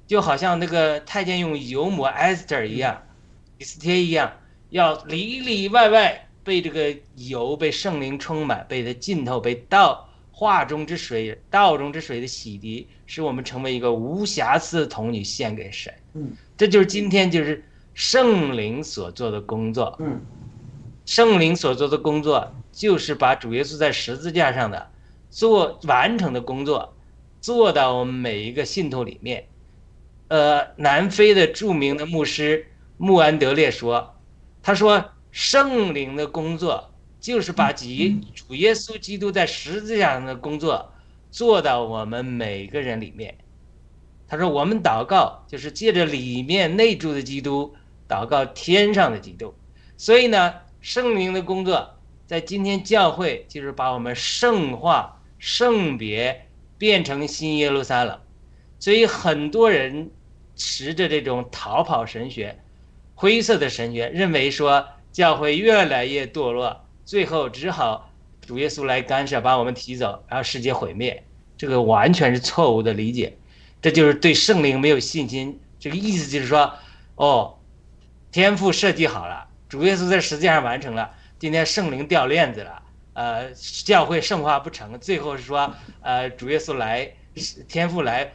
[0.08, 3.00] 就好像那个太监用油抹 Esther 一样，
[3.58, 4.32] 以斯帖一样，
[4.70, 10.08] 要里里外外被这个油被圣灵充满，被它浸透，被道。
[10.34, 15.92] 画中之水，道中之水的洗涤，使我们成为一个无瑕疵的童女，献给神。
[16.14, 17.62] 嗯，这就是今天就是
[17.94, 19.94] 圣灵所做的工作。
[20.00, 20.20] 嗯，
[21.06, 24.90] 圣灵所做的工作，就是把主耶稣在十字架上的
[25.32, 26.94] 做完成的工作，
[27.40, 29.48] 做到我们每一个信徒里面。
[30.28, 32.68] 呃，南非的著名的牧师
[32.98, 34.14] 穆安德烈说
[34.62, 36.88] ：“他说圣灵的工作。”
[37.22, 37.86] 就是把主
[38.34, 40.92] 主耶稣基督在十字架上的工作
[41.30, 43.38] 做到我们每个人里面。
[44.26, 47.76] 他说：“我们祷告就是借着里面内住的基督
[48.08, 49.54] 祷告天上的基督。”
[49.96, 51.94] 所以呢，圣灵的工作
[52.26, 56.46] 在今天教会就是把我们圣化、圣别
[56.78, 58.16] 变成新耶路撒冷。
[58.78, 60.08] 所以很多人
[60.54, 62.60] 持着这种逃跑神学、
[63.16, 66.84] 灰色的神学，认为说教会越来越堕落。
[67.04, 68.08] 最后只好
[68.40, 71.24] 主耶稣来干涉，把我们提走，然后世界毁灭。
[71.56, 73.36] 这个完全是错误的理解，
[73.80, 75.58] 这就是对圣灵没有信心。
[75.80, 76.72] 这个意思就是说，
[77.16, 77.58] 哦，
[78.30, 82.81] 天赋设计好了，主耶稣在实际上完成了，今天圣灵掉链子了，
[83.14, 83.52] 呃，
[83.84, 87.12] 教会圣化不成，最后是说，呃，主耶稣来，
[87.68, 88.32] 天赋来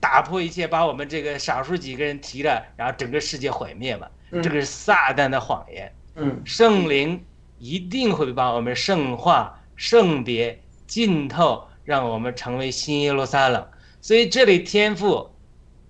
[0.00, 4.06] 打破一切，把我们这个少数几个人提了，然后整个世界毁灭嘛。
[4.30, 5.92] 这个是撒旦的谎言。
[6.16, 7.24] 嗯，圣灵。
[7.60, 13.66] 一定会把我们圣化、圣别浸透，让我们成为新耶路撒冷。
[14.00, 15.28] 所以这里天父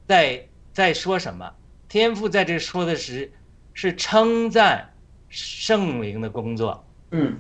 [0.07, 1.53] 在在说什么？
[1.91, 3.31] 天父在这说的是
[3.75, 4.95] 是称赞
[5.29, 6.83] 圣灵的工作。
[7.11, 7.37] 嗯，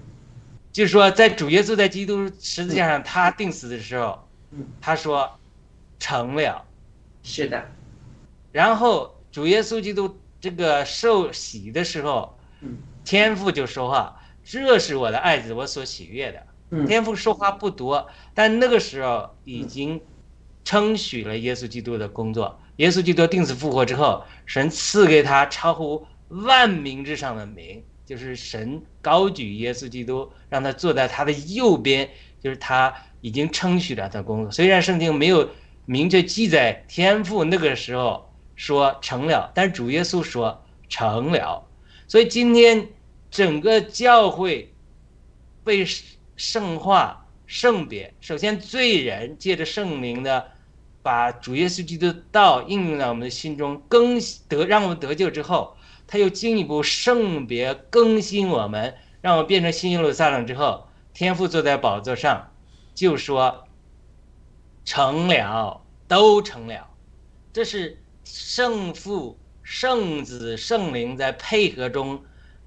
[0.78, 5.28] 就是说，在主耶稣在基督十字架上他定死的时候，嗯，他说
[5.98, 6.64] 成了。
[7.24, 7.60] 是的。
[8.52, 12.76] 然后主耶稣基督这个受洗的时候，嗯。
[13.04, 16.86] 天父就说话，这是我的爱子，我所喜悦的。
[16.86, 20.00] 天父说话不多，但那个时候已经
[20.62, 22.56] 称许了耶稣基督的工作。
[22.76, 32.10] 耶稣基督定死复活之后，神赐给他超乎万名之上的名，就是神高举耶稣基督，让他坐在他的右边，
[32.42, 34.50] 就是他已经称许了他的工作。
[34.50, 35.48] 虽然圣经没有
[35.86, 41.66] 明确记载天父那个时候说成了，但主耶稣说成了。
[42.06, 42.86] 所以今天。
[43.30, 44.72] 整个教会
[45.62, 45.84] 被
[46.34, 48.14] 圣化、圣别。
[48.22, 50.46] 首先，罪人借着圣灵的，
[51.02, 55.76] 把主耶稣基督的道应用在我们的心中，更得让我们得救之后，
[56.08, 62.50] 他又进一步圣别更新我们，让我们变成新耶路撒冷之后，天父坐在宝座上，
[62.94, 63.68] 就说
[64.84, 66.88] 成了，都成了。
[67.52, 72.20] 这是圣父、圣子、圣灵在配合中。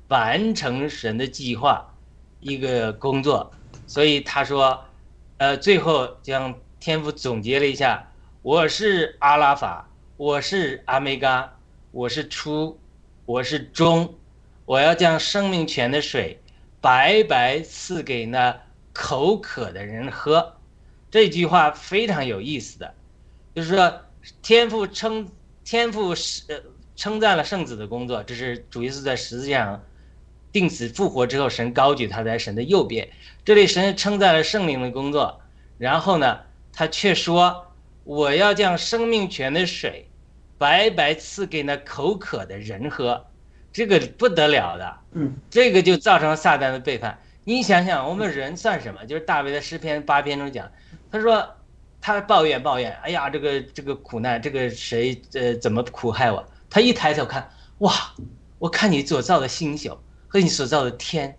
[0.07, 1.95] 完成神的计划，
[2.41, 3.49] 一个工作，
[3.87, 4.83] 所以他说，
[5.37, 8.11] 呃，最后将天父总结了一下：
[8.41, 9.87] 我是阿拉法，
[10.17, 11.57] 我是阿梅嘎，
[11.91, 12.77] 我是初，
[13.31, 14.13] 我是钟，
[14.65, 16.37] 我要将生命泉的水
[16.81, 18.61] 白白赐给那
[18.91, 20.57] 口渴的人喝。
[21.09, 22.93] 这句话非常有意思的，
[23.55, 24.01] 就是说
[24.41, 25.29] 天父称
[25.63, 29.81] 天父是称赞了圣子的工作，这是主耶稣在十字架上
[30.51, 33.09] 定死复活之后，神高举他在神的右边。
[33.45, 35.39] 这里神称赞了圣灵的工作，
[35.77, 36.41] 然后呢，
[36.73, 37.67] 他却说
[38.03, 40.09] ：“我要将生命泉的水
[40.61, 43.25] 白白赐给那口渴的人喝。”
[43.73, 47.17] 这个不得了的，嗯，这个就造成了撒旦的背叛。
[47.45, 49.05] 你想想，我们人算什么？
[49.05, 50.69] 就是大卫的诗篇八篇中讲，
[51.09, 51.55] 他说
[52.01, 56.45] 他抱怨抱怨，哎呀，这个这个苦难，这个谁呃怎么苦害我？
[56.69, 57.93] 他一抬头看，哇，
[58.59, 59.97] 我看你所造的星宿
[60.27, 61.37] 和你所造的天，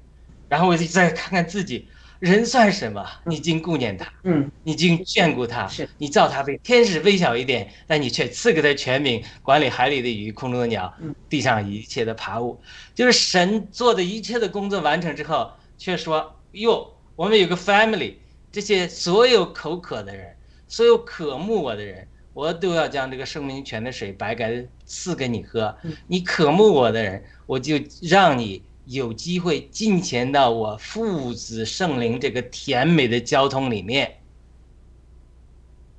[0.48, 1.86] 然后我就再看看自己。
[2.22, 3.04] 人算什么？
[3.24, 10.94] 你竟顾念他，嗯，你竟眷顾他，是你造他为天使微小一点，但你却赐给他权柄，管理海里的鱼、空中的鸟、
[11.28, 12.62] 地上一切的爬物。
[12.94, 18.14] 就是神做的一切的工作完成之后，却说：“哟，我们有个 family，
[18.52, 20.32] 这些所有口渴的人，
[20.68, 25.76] 所有渴慕我的人，我都要将这个生命泉的水白白赐给你喝。
[26.06, 34.18] 你渴慕我的人，我就让你。”有机会进前到我父子圣灵这个甜美的交通里面，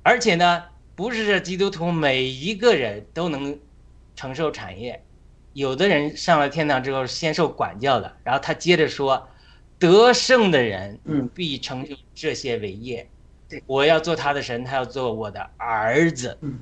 [0.02, 0.62] 而且呢，
[0.94, 3.58] 不是这基督徒每一个人都能
[4.14, 5.02] 承受产业，
[5.54, 9.26] 有的人上了天堂之后先受管教的，然后他接着说，
[9.78, 13.08] 得胜的人，嗯，必成就这些伟业。
[13.48, 16.36] 对，我要做他的神，他要做我的儿子。
[16.42, 16.58] 嗯，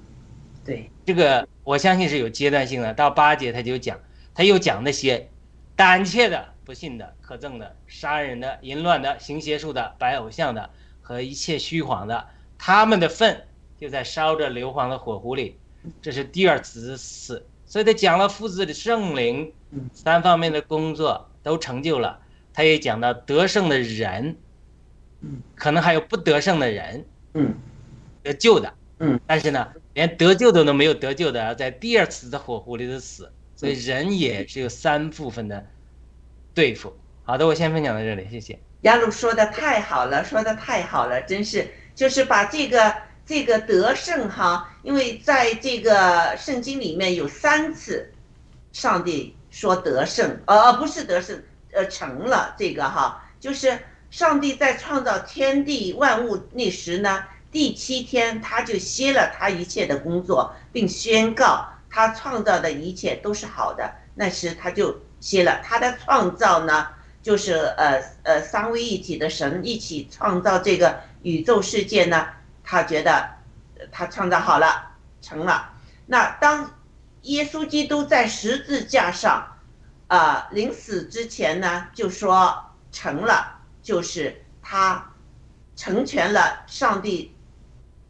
[0.64, 2.94] 对，这个我相信是有阶段性的。
[2.94, 3.98] 到八节他就讲，
[4.32, 5.28] 他又讲那些。
[5.74, 10.70] 胆怯的、不信的、可憎的、杀人的、淫乱的、行邪术的、拜偶像的
[11.00, 13.44] 和一切虚谎的，他们的粪
[13.78, 15.58] 就在烧着硫磺的火湖里。
[16.00, 19.52] 这是第二次死，所以他讲了父子的圣灵
[19.92, 22.20] 三方面的工作都成就了。
[22.54, 24.36] 他也讲到得胜的人，
[25.56, 27.04] 可能还有不得胜的人，
[27.34, 27.54] 嗯，
[28.22, 33.32] 得救的，嗯，但是呢，连得救的都没有得救的，在第二次的火湖里的死。
[33.62, 35.64] 所以人也是有三部分的
[36.52, 36.92] 对付。
[37.22, 38.58] 好的，我先分享到这里，谢谢。
[38.80, 42.92] 雅鲁说的太好了，说的太好了，真是就是把这个
[43.24, 48.12] 这个得胜哈，因为在这个圣经里面有三次，
[48.72, 51.40] 上帝说得胜，呃，不是得胜，
[51.70, 53.78] 呃，成了这个哈，就是
[54.10, 61.68] 上帝在创造天地万物那时呢，第七天他就歇了他一切的工作，并宣告。
[61.94, 65.60] 他创造的一切都是好的，那时他就歇了。
[65.62, 66.88] 他的创造呢，
[67.22, 72.26] 就是呃呃三位一体的神一起创造这个宇宙世界呢。
[72.64, 73.28] 他觉得
[73.90, 75.70] 他创造好了，成了。
[76.06, 76.72] 那当
[77.24, 79.46] 耶稣基督在十字架上
[80.06, 85.12] 啊临死之前呢，就说成了，就是他
[85.76, 87.36] 成全了上帝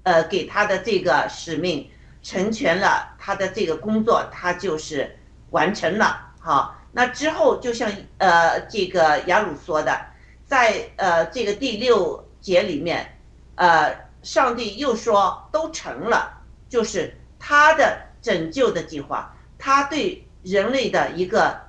[0.05, 1.91] 呃给他的这个使命。
[2.25, 5.17] 成全了他的这个工作，他就是
[5.51, 6.33] 完成了。
[6.41, 9.97] 好，那之后就像呃这个雅鲁说的，
[10.45, 13.17] 在呃这个第六节里面，
[13.55, 13.95] 呃
[14.25, 21.61] 上帝又说都成了，就是他的拯救的计划，他对人类的一个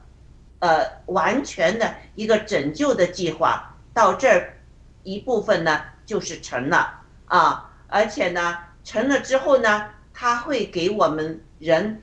[0.57, 4.57] 呃完全的一个拯救的计划，到这儿
[5.03, 9.91] 一部分呢就是成了啊，而且呢成了之后呢。
[10.23, 12.01] 他会给我们人，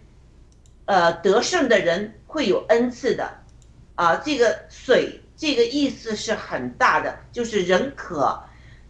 [0.84, 3.26] 呃，得胜的人会有恩赐的，
[3.94, 8.38] 啊，这个水这个意思是很大的，就是人渴，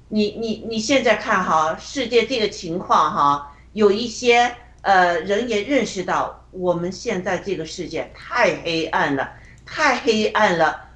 [0.09, 9.33] 你你你现在看哈，世界这个情况哈，有一些呃人也认识到，我们现在这个世界太黑暗了，
[9.65, 10.89] 太黑暗了，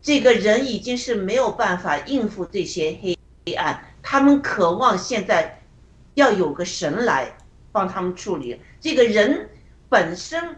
[0.00, 5.60] 这个人已经是没有办法应付这些黑黑暗，他们渴望现在
[6.14, 7.30] 要有个神来。
[7.74, 9.50] 帮他们处理这个人
[9.88, 10.56] 本身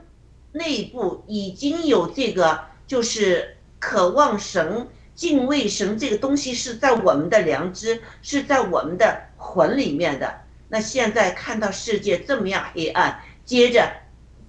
[0.53, 10.43] 内部已经有这个，就是渴望神、敬畏神这个东西是在我们的良知，是在我们的魂里面的。
[10.69, 13.91] 那现在看到世界这么样黑暗，接着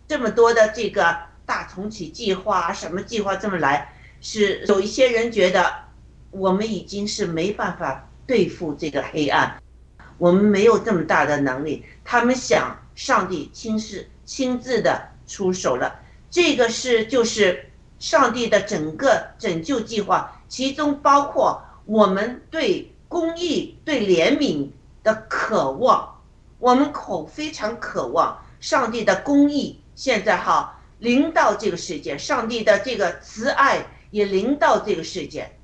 [0.05, 5.73] 这么多的这个大重启计划，什么计划这么来，是有一些人觉得
[6.31, 9.61] 我们已经是没办法对付这个黑暗。
[10.17, 15.99] 我们没有这么大的能力，他们想上帝亲自亲自的出手了，
[16.31, 24.69] 这个是就是上帝的整个拯救计划，其中包括我们对公义、对怜悯
[25.03, 26.19] 的渴望，
[26.57, 35.55] 我们口非常渴望上帝的公义，现在哈临到这个世界，上帝的这个慈爱也临到这个世界，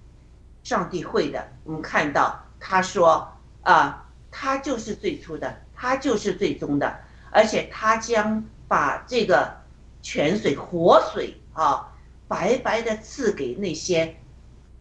[0.63, 3.27] 上帝会的，我们看到他说
[3.63, 4.02] 啊。
[4.35, 6.97] 他就是最初的，他就是最终的，
[7.29, 9.53] 而且他将把这个
[10.01, 11.93] 泉水、活水啊，
[12.27, 14.15] 白白的赐给那些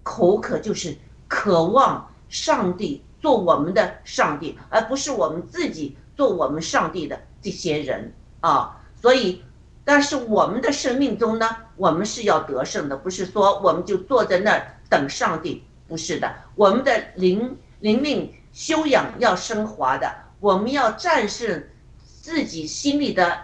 [0.03, 0.97] 口渴，就是
[1.29, 8.81] 渴望上帝做我们的上帝，而不是我们自己做我们上帝的这些人啊。
[9.01, 9.45] 所以，
[9.85, 11.47] 但是我们的生命中呢，
[11.77, 21.65] 我们是要得胜的，不是说我们就坐在那儿等上帝，不是的，我们的灵灵命修养要升华的，我们要战胜
[22.05, 23.39] 自己心里的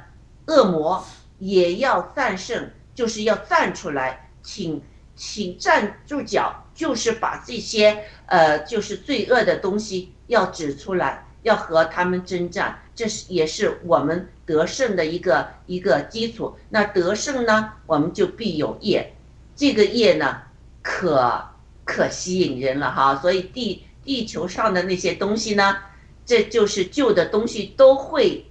[0.46, 1.04] 恶魔。
[1.40, 4.82] 也要战胜，就是要站出来，请
[5.14, 16.56] 请站住脚，就是把这些呃，就是罪恶的东西要指出来，要和他们征战，这是也是我们得胜的一个一个基础。
[16.70, 19.14] 那得胜呢，我们就必有业，
[19.54, 20.42] 这个业呢，
[20.82, 21.50] 可
[21.84, 23.14] 可吸引人了哈。
[23.14, 25.76] 所以第地球上的那些东西呢，
[26.24, 28.46] 这就是旧的东西都会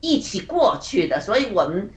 [0.00, 1.90] 一起过去的，所以我们。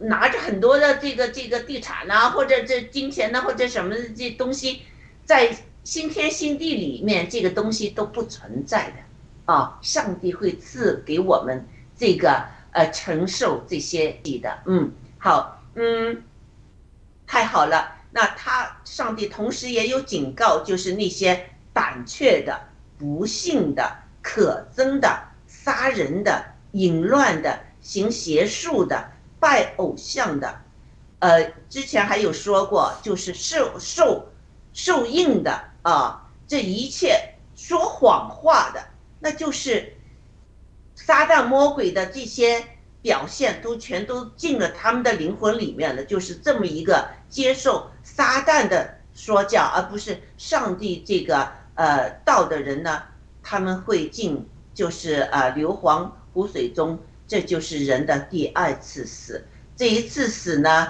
[0.00, 4.82] 拿着很多的这个这个地产呐，或者这金钱呐，或者什么这东西，
[5.24, 9.76] 在新天新地里面，这个东西都不存在的啊！
[9.82, 11.66] 上帝会赐给我们
[11.98, 16.22] 这个呃承受这些的，嗯，好，嗯，
[17.26, 17.96] 太好了。
[18.12, 22.58] 那他上帝同时也有警告，就是那些胆怯的、
[22.98, 29.12] 不幸的、可憎的、杀人的、淫乱的、行邪术的。
[29.40, 30.60] 拜偶像的，
[31.20, 34.26] 呃，之前还有说过，就是受受
[34.72, 38.84] 受应的啊，这一切说谎话的，
[39.20, 39.96] 那就是
[40.96, 42.64] 撒旦魔鬼的这些
[43.00, 53.02] 表现，都全都进了他们的灵魂里面了，就是这么一个接受撒旦的说教，而不是上帝这个呃道的人呢，
[53.42, 56.98] 他们会进，就是呃硫磺湖水中。
[57.26, 59.44] 这就是人的第二次死。
[59.76, 60.88] 这一次死呢，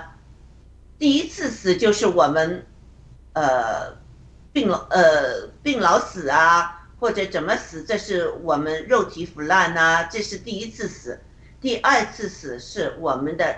[0.96, 2.64] 第一次死就是我们，
[3.32, 3.96] 呃，
[4.52, 11.18] 病老呃病老死啊，或者怎么死，这是我们肉体腐烂呐，这是第一次死。
[11.60, 13.52] 第二次死是我们的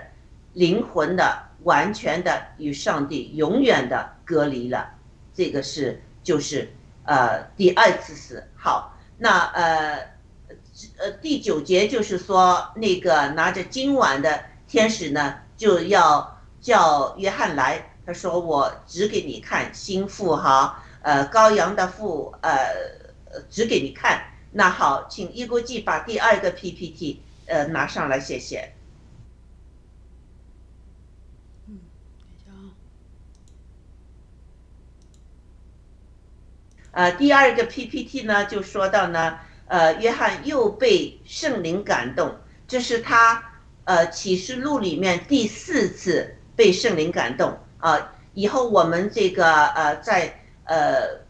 [0.53, 4.89] 灵魂的完全的与上帝永远的隔离了。
[5.35, 6.67] 这个是就是
[7.05, 8.47] 呃第二次死。
[8.55, 10.11] 好，那呃。
[10.97, 17.91] 呃，第九节就是说，那个拿着金碗的天使呢，就要叫约翰来。
[18.03, 22.51] 他说：“我指给你看，心腹哈，呃，羔羊的腹，呃，
[23.49, 24.23] 指给你看。”
[24.53, 28.73] 那好，请一国际把第二个 PPT 呃拿上来，谢谢。
[31.67, 31.79] 嗯，
[36.91, 39.37] 呃，第二个 PPT 呢，就说到呢。
[39.67, 42.35] 呃，约翰又被圣灵感动，
[42.67, 43.41] 这是他
[43.85, 48.11] 呃启示录里面第四次被圣灵感动啊。
[48.33, 51.21] 以后我们这个呃在呃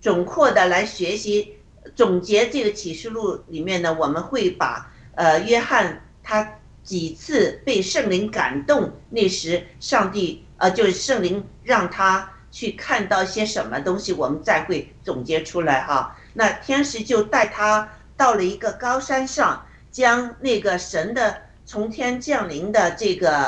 [0.00, 1.58] 总括的来学习
[1.94, 6.50] 总结这个启示录里面呢，我们会把呃约翰他
[6.82, 16.16] 几次被圣灵感动，那时上帝呃就是圣灵让他去看到些什么东西，我们再会总结出来哈。
[16.32, 17.86] 那天使就带他
[18.16, 21.36] 到了一个高山上，将那个神的
[21.66, 23.44] 从天降临的这个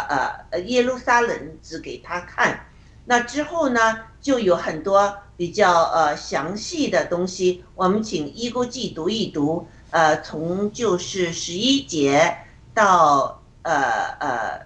[0.50, 2.66] 呃耶路撒冷指给他看。
[3.06, 7.64] 那之后呢，就有很多比较呃详细的东西。
[7.74, 12.36] 我们请一孤记读一读，呃，从就是十一节
[12.74, 14.60] 到呃呃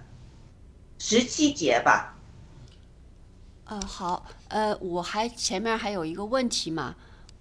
[0.99, 2.11] 十七节吧。
[3.66, 6.94] 嗯，好，呃，我还前面还有一个问题嘛。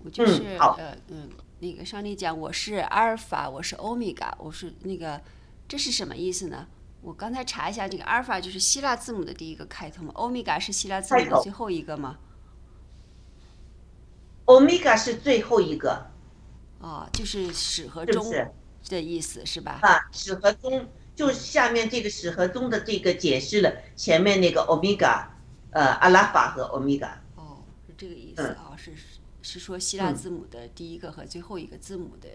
[0.03, 5.21] 我就是呃嗯，那个上帝讲我是阿尔法，我是欧米伽，我是那个，
[5.67, 6.67] 这是什么意思呢？
[7.01, 12.17] 我刚才查一下，这个阿尔法就是希腊字母的第一个开头嘛，欧米伽是希腊字母的最后一个吗？
[14.45, 16.11] 欧米伽是最后一个。
[16.79, 18.31] 哦，就是始和终
[18.89, 19.79] 的意思是吧？
[19.83, 25.30] 啊，始和终就下面这个始和终的这个解释了前面那个欧米伽，
[25.71, 27.21] 呃，阿拉法和欧米伽。
[27.35, 27.57] 哦，
[27.87, 28.93] 是这个意思啊，是。
[29.43, 32.29] 是说希腊字母的第一个和最后一个字母的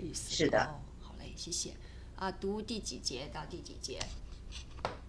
[0.00, 0.34] 意思。
[0.34, 0.58] 是的。
[0.62, 1.74] 哦，好嘞，谢谢。
[2.16, 3.98] 啊，读第几节到第几节？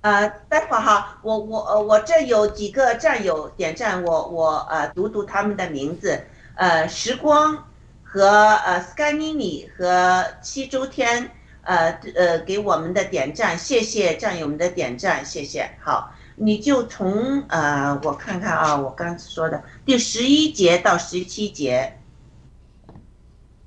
[0.01, 6.21] 呃，待会儿哈，我我呃我这有几个战友点赞，我我呃读读他们的名字。
[6.55, 7.65] 呃，时光
[8.03, 11.31] 和呃 Sky Mini 和七周天
[11.61, 15.77] 呃呃给我们的点赞，谢谢战友们的点赞，谢谢。
[15.79, 16.13] 好。
[16.39, 21.97] 你就从呃，我看看啊，我刚说的第十一节到十七节，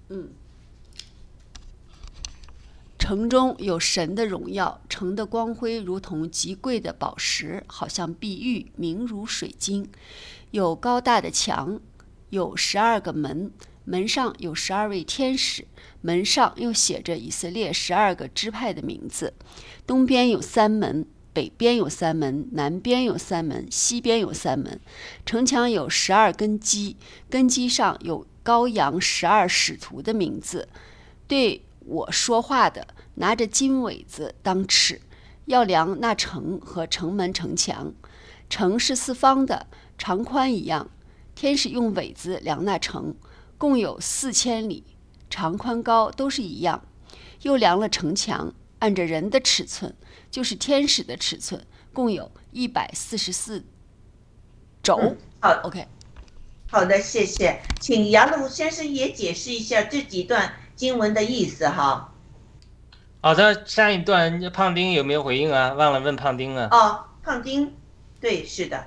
[0.09, 0.29] 嗯，
[2.97, 9.91] 城中有神的荣耀，城的光辉如同极贵的宝石，好像碧玉，明如水晶。
[10.53, 11.81] 有高大的墙，
[12.29, 13.51] 有十二个门，
[13.85, 15.67] 门上有十二位天使，
[16.03, 19.35] 门上又写着以色列十二个支派的名字。
[19.85, 21.05] 东边有三门。
[21.33, 24.81] 北边有三门，南边有三门，西边有三门。
[25.25, 26.97] 城墙有十二根基，
[27.29, 30.69] 根基上有羔羊十二使徒的名字。
[31.29, 35.01] 对我说话的拿着金苇子当尺，
[35.47, 37.93] 要量那城和城门城墙。
[38.49, 39.67] 城是四方的，
[39.97, 40.91] 长宽一样。
[41.37, 43.15] 天使用苇子量那城，
[43.57, 44.85] 共有四千里，
[45.31, 46.83] 长宽高都是一样。
[47.43, 49.95] 又量了城墙，按着人的尺寸。
[50.31, 53.65] 就是天使的尺寸，共有一百四十四
[54.83, 55.17] 轴。
[55.41, 55.87] 好，OK，
[56.71, 62.15] 好的，谢谢，请杨鲁先生也解释一下这几段经文的意思哈。
[63.23, 65.73] 好的，上一段胖丁有没有回应啊？
[65.75, 66.69] 忘了问胖丁了。
[66.71, 67.75] 哦，胖丁，
[68.21, 68.87] 对，是的。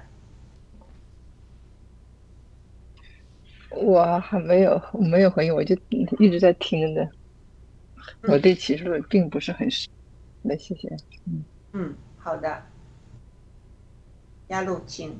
[3.69, 5.75] 我还没有，我没有回应，我就
[6.19, 7.09] 一直在听着。
[8.23, 9.89] 我对启示录并不是很熟。
[10.43, 10.89] 那谢谢。
[11.25, 12.63] 嗯嗯，好的。
[14.49, 15.19] 亚路，请。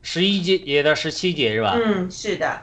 [0.00, 1.74] 十一节也到十七节是吧？
[1.74, 2.62] 嗯，是的，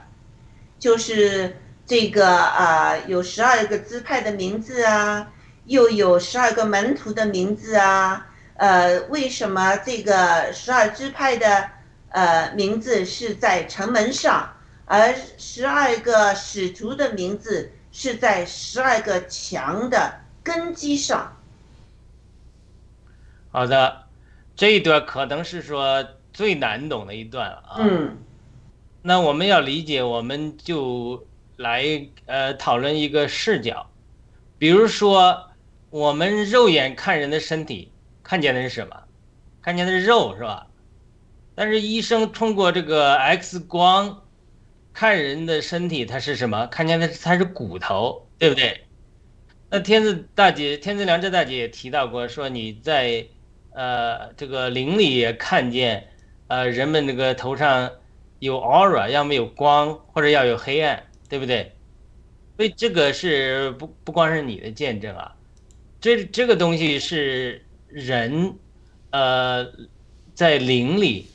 [0.79, 5.31] 就是这个啊，有十二个支派的名字啊，
[5.65, 8.27] 又有十二个门徒的名字啊。
[8.55, 11.69] 呃，为什么这个十二支派的
[12.09, 14.55] 呃名字是在城门上，
[14.85, 20.21] 而十二个使徒的名字是在十二个墙的？
[20.45, 21.35] 根基上，
[23.49, 24.03] 好的，
[24.55, 27.75] 这一段可能是说最难懂的一段了啊。
[27.79, 28.15] 嗯，
[29.01, 31.25] 那我们要理解，我们就
[31.57, 33.89] 来呃讨论一个视角，
[34.59, 35.49] 比如说
[35.89, 37.91] 我们肉眼看人的身体，
[38.21, 39.01] 看见的是什么？
[39.63, 40.67] 看见的是肉是吧？
[41.55, 44.21] 但是医生通过这个 X 光
[44.93, 46.67] 看人的身体，它是什么？
[46.67, 48.85] 看见的是它是骨头，对不对？
[49.75, 53.25] 那天子大姐，天子良知大姐也提到过，说你在，
[53.73, 56.07] 呃，这个灵里也看见，
[56.47, 57.91] 呃，人们那个头上
[58.39, 61.73] 有 aura，要么有光，或者要有黑暗，对不对？
[62.55, 65.35] 所以这个是不不光是你的见证啊，
[65.99, 68.55] 这这个东西是人，
[69.09, 69.67] 呃，
[70.33, 71.27] 在灵里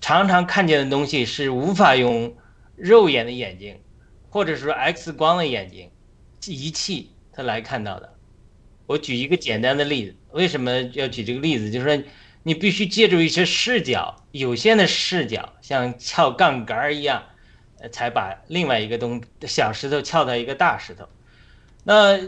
[0.00, 2.34] 常常看见的东西是无法用
[2.74, 3.78] 肉眼的眼睛，
[4.30, 5.88] 或者说 X 光的眼睛
[6.48, 7.12] 仪器。
[7.36, 8.14] 他来看到的，
[8.86, 11.70] 我举一个简单的例子，为什么要举这个例子？
[11.70, 12.04] 就是说，
[12.44, 17.24] 你必须借助一些视角，有限的视角，像撬杠杆一样，
[17.90, 21.08] 才把另外一个东小石头撬到一个大石头。
[21.82, 22.18] 那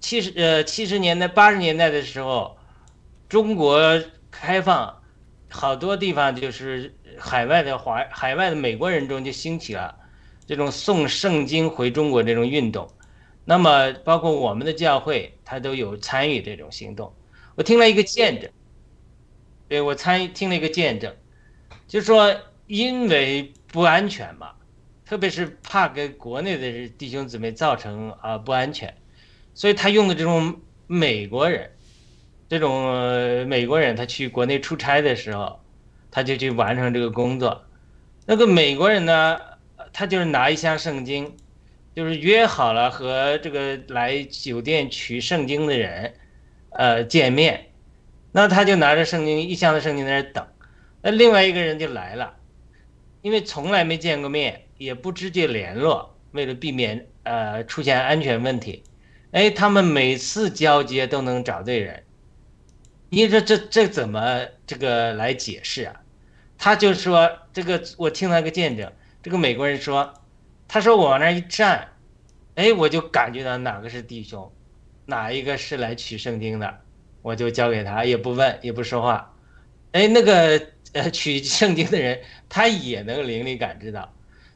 [0.00, 2.56] 七十呃七十年代八十年代的时候，
[3.28, 5.02] 中国开放，
[5.50, 9.94] 好多地方就是海外的华海外的美国人中就兴起了
[10.46, 12.88] 这种送圣经回中国这种运动。
[13.48, 17.14] 那么，包括我们的教会，他都有参与这种行动。
[17.54, 18.50] 我听了一个见证，
[19.68, 21.14] 对我参与听了一个见证，
[21.86, 22.36] 就说，
[22.66, 24.50] 因为不安全嘛，
[25.04, 28.92] 特别是怕给国内的弟兄姊妹造成啊不安全，
[29.54, 31.70] 所以他用的这种美国人，
[32.48, 35.60] 这种美国人，他去国内出差的时候，
[36.10, 37.64] 他就去完成这个工作。
[38.26, 39.38] 那个美国人呢，
[39.92, 41.36] 他就是拿一箱圣经。
[41.96, 46.12] 就是约好了和这个来酒店取圣经的人，
[46.68, 47.68] 呃，见面，
[48.32, 50.46] 那他就拿着圣经一箱的圣经在那等，
[51.00, 52.36] 那另外一个人就来了，
[53.22, 58.84] 因为从来没见过面，也不直接联络，为了避免呃出现安全问题，
[59.30, 62.04] 哎，他们每次交接都能找对人，
[63.08, 66.02] 你说这这怎么这个来解释啊？
[66.58, 68.92] 他就说这个，我听他个见证，
[69.22, 70.12] 这个美国人说。
[70.68, 71.88] 他说：“我往那一站，
[72.56, 74.50] 哎，我就感觉到哪个是弟兄，
[75.04, 76.80] 哪一个是来取圣经的，
[77.22, 79.32] 我就交给他，也不问，也不说话。
[79.92, 80.60] 哎，那个
[80.92, 84.12] 呃取圣经的人，他也能灵里感知到，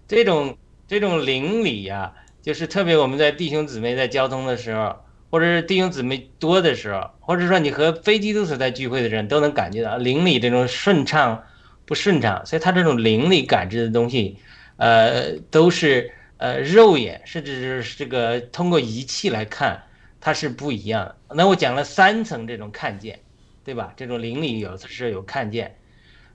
[0.08, 0.58] 这种
[0.88, 4.96] 这种灵里呀，就是特别我们在弟兄姊妹在交通的时候，
[5.30, 11.44] 或者是弟兄姊妹多的时候，或者说你和非基督徒在聚会的人都能感觉到灵里这种顺畅
[11.86, 14.36] 不顺畅，所以他这种灵里感知的东西。”
[14.80, 19.82] 呃，都是呃肉眼，甚至是这个通过仪器来看，
[20.18, 21.34] 它是不一样的。
[21.34, 23.20] 那我讲了三层这种看见，
[23.62, 23.92] 对吧？
[23.94, 25.76] 这种灵里有是有看见，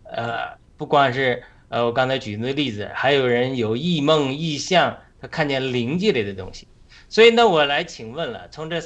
[0.04, 6.68] 呃，不光是呃我刚才举的例子，还有人有异梦异象，他看见灵界里的东西。
[7.10, 8.80] 所以呢，我来请问了，从这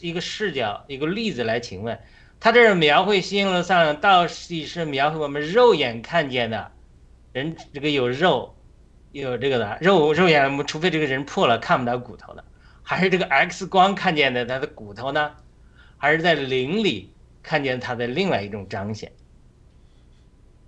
[0.00, 1.96] 一个视角、一个例子来请问，
[2.40, 6.72] 他这是描绘新耶路撒冷，到底是描绘我们肉眼看见的，
[7.32, 8.53] 人这个有肉，
[9.20, 12.44] 有这个的肉肉眼，除非这个人破了看不到骨头的，
[12.82, 15.36] 还是这个 X 光看见的他的骨头呢？
[15.96, 19.12] 还是在灵里看见他的另外一种彰显？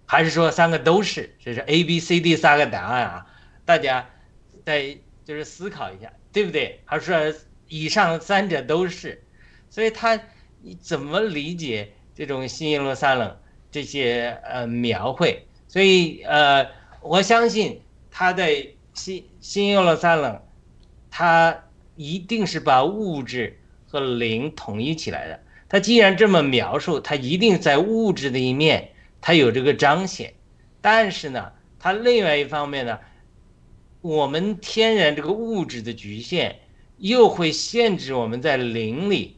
[0.06, 1.34] 还是说三个都是？
[1.40, 3.26] 这是 A、B、C、D 三个答案啊，
[3.64, 4.08] 大家
[4.64, 6.80] 再就是思考一下，对不对？
[6.84, 9.24] 还是说以上三者都是？
[9.68, 10.20] 所以他
[10.62, 13.36] 你怎么理解这种新耶路撒冷
[13.72, 15.44] 这些呃描绘？
[15.66, 16.64] 所以呃，
[17.02, 17.82] 我相信
[18.18, 20.40] 他在新新耶路撒冷，
[21.10, 21.64] 他
[21.96, 25.38] 一定是把物质和灵统一起来的。
[25.68, 28.92] 他既然这么描述，他一定在物质的一面。
[29.20, 30.32] 它有这个彰显，
[30.80, 32.98] 但是呢，它另外一方面呢，
[34.00, 36.56] 我们天然这个物质的局限，
[36.96, 39.36] 又会限制我们在灵里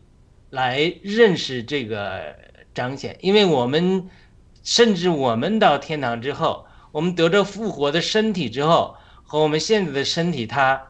[0.50, 2.36] 来认识这个
[2.74, 4.08] 彰显，因为我们
[4.62, 6.66] 甚至我们到天堂之后，
[6.98, 10.82] 我们得着复活的身体之后，和我们现在的身体，它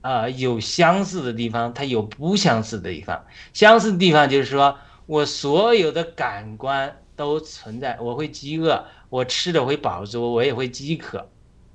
[0.00, 3.24] 啊有相似的地方，它有不相似的地方。
[3.52, 6.96] 相似的地方就是说我所有的感官。
[7.14, 11.28] 都存在，我会饥饿，我吃的会饱足，我也会饥渴。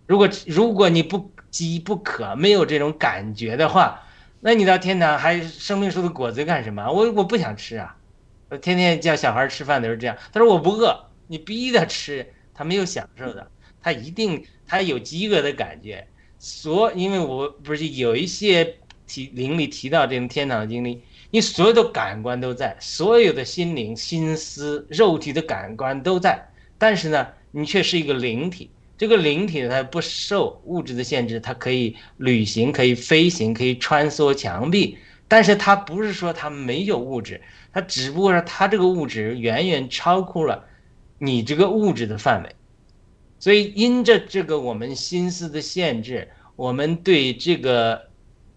[0.08, 4.02] 如果如果你不饥不渴，没有这种感觉的话，
[4.42, 6.92] 那你到天堂还生命树的果子干什么？
[6.92, 7.96] 我我不想吃啊！
[8.50, 13.50] 我天天叫小孩吃饭都是这样，他说我不饿，你逼他吃，他没有享受的，
[13.88, 16.06] 他一定他有饥饿的感觉。
[16.38, 18.76] 所因为我不是有一些
[19.08, 21.02] 提灵里提到这种天堂的经历。
[21.32, 28.70] 你所有的感官都在，所有的心灵、心思、肉体的感官都在，但是呢，你却是一个灵体。
[28.98, 34.98] 这个灵体它不受物质的限制，它可以旅行，可以飞行，可以穿梭墙壁。
[35.30, 37.42] 但是它不是说它没有物质，
[37.74, 40.66] 它只不过是它这个物质远远超过了
[41.20, 42.50] 你这个物质的范围。
[43.40, 48.08] 所以因着这个我们心思的限制，我们对这个。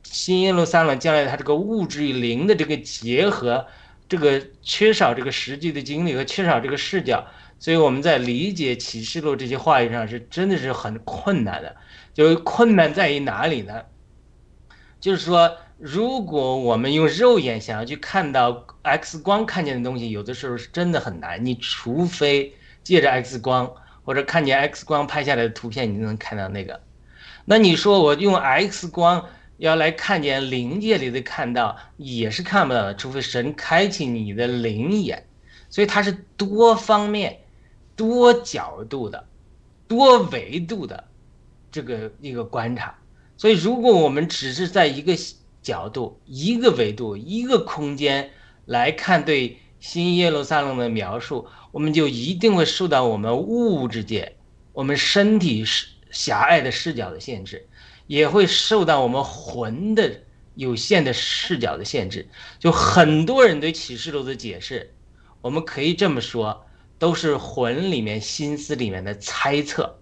[0.02, 3.64] 新耶路撒冷将来它这个物质与灵的这个结合，
[4.08, 7.24] 这个缺少这个实际的经历和缺少这个视角，
[7.60, 11.76] 所以我们在理解启示录这些话语上是真的是很困难的。
[12.12, 13.82] 就困难在于哪里呢？
[14.98, 21.44] 就是说，如果我们用肉眼想要去看到 X 光看见的东西，有的时候是真的很难。
[21.44, 22.52] 你除非
[22.82, 23.72] 借着 X 光
[24.04, 26.80] 或者看见 X 光拍下来的图片，你就能看到那个。
[27.44, 29.26] 那你说我用 X 光？
[29.58, 35.26] 要来看见灵界里的看到也是看不到的，除非神开启你的灵眼，
[35.68, 37.40] 所以它是多方面、
[37.94, 39.26] 多角度的、
[39.86, 41.04] 多维度的
[41.70, 42.98] 这个一个观察。
[43.36, 45.12] 所以，如果我们只是在一个
[45.60, 48.30] 角度、一个维度、一个空间
[48.64, 54.36] 来看对新耶路撒冷的描述，我们就一定会受到我们物质界、
[54.72, 57.66] 我们身体视狭隘的视角的限制。
[58.06, 60.22] 也会受到我们魂的
[60.56, 62.28] 有限的视角的限制。
[62.58, 64.92] 就很多人对启示录的解释，
[65.40, 66.66] 我们可以这么说，
[66.98, 70.00] 都是魂里面、心思里面的猜测。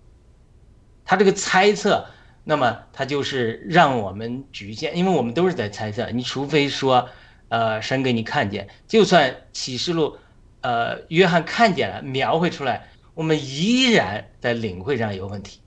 [1.04, 2.06] 他这个猜测，
[2.44, 6.10] 那么他就是让我们局限，因为我们都是在猜测。
[6.10, 7.10] 你除非说，
[7.50, 10.16] 呃，神给你看见，就算启示录，
[10.68, 15.60] 呃，约翰看见了，描绘出来，我们依然在领会上有问题。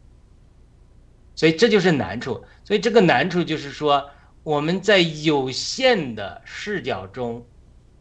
[1.34, 4.08] 所以这就是难处，所以这个难处就是说，
[4.44, 7.44] 我们在有限的视角中，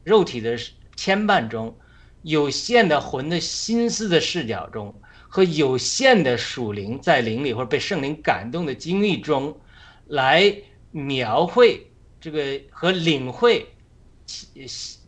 [0.05, 0.59] 肉体的
[0.95, 1.75] 牵绊中，
[2.21, 4.95] 有限的魂的心思的视角中，
[5.27, 9.59] 和有限的属灵在灵里或者被圣灵感动的经历中，
[10.07, 10.55] 来
[10.91, 11.91] 描绘
[12.21, 13.67] 这个和领会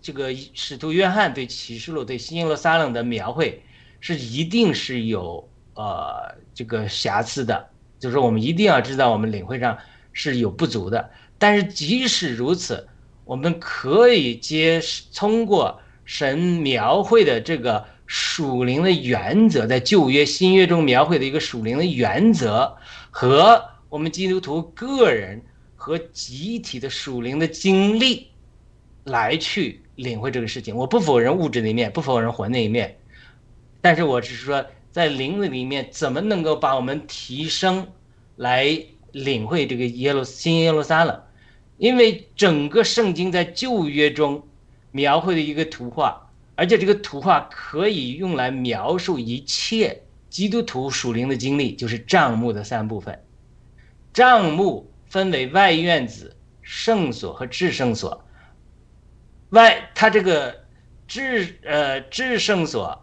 [0.02, 3.62] 这个使徒约翰对启示录对新耶路撒冷的描绘，
[4.00, 7.68] 是一定是有呃这个瑕疵的。
[8.00, 9.78] 就是我们一定要知道，我们领会上
[10.12, 11.08] 是有不足的。
[11.38, 12.88] 但是即使如此，
[13.24, 14.82] 我们可以接
[15.14, 22.76] 通过神描绘的这个属灵的原则，在旧约、新约中描绘的一个属灵的原则，
[23.10, 25.40] 和我们基督徒个人
[25.76, 28.28] 和集体的属灵的经历，
[29.04, 30.76] 来去领会这个事情。
[30.76, 32.98] 我不否认物质的一面，不否认魂那一面，
[33.80, 34.64] 但是我只是说。
[34.92, 37.88] 在灵的里面，怎么能够把我们提升，
[38.36, 38.78] 来
[39.12, 41.18] 领会这个耶路新耶路撒冷？
[41.78, 44.46] 因为整个圣经在旧约中
[44.90, 53.18] 描绘的一个图画，而且这个图画可以用来描述一切基督徒属灵的经历，就是账目的三部分。
[54.12, 58.22] 账目分为外院子、圣所和至圣所。
[59.52, 60.64] 外，它这个
[61.06, 63.02] 至呃至圣所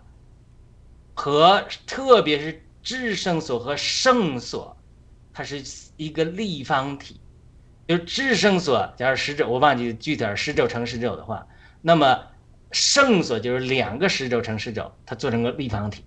[1.15, 4.77] 和特别是至圣所和圣所，
[5.33, 5.63] 它是
[5.97, 7.19] 一个立方体。
[7.87, 11.47] 就至圣所，假如十轴，我忘记具体十轴乘十轴的话，
[11.81, 12.27] 那么
[12.71, 16.05] 圣所就是两个十轴乘十轴，它做成个立方体。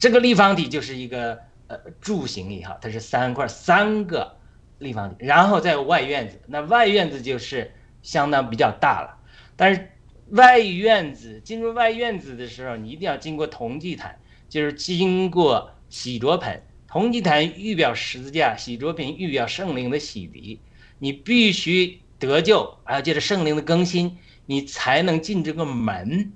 [0.00, 1.38] 这个立方体就是一个
[1.68, 4.36] 呃柱形也好，它是三块三个
[4.78, 7.72] 立方体，然后再有外院子，那外院子就是
[8.02, 9.18] 相当比较大了。
[9.56, 9.90] 但是
[10.30, 16.62] 外院子进入外院子的时候，你一定要经过铜祭坛，就是经过洗濯盆。
[16.86, 20.58] 铜祭坛预表十字架，洗濯盆预表圣灵的洗涤。
[20.98, 26.32] 你必须得救，还要借着圣灵的更新，你才能进这个门。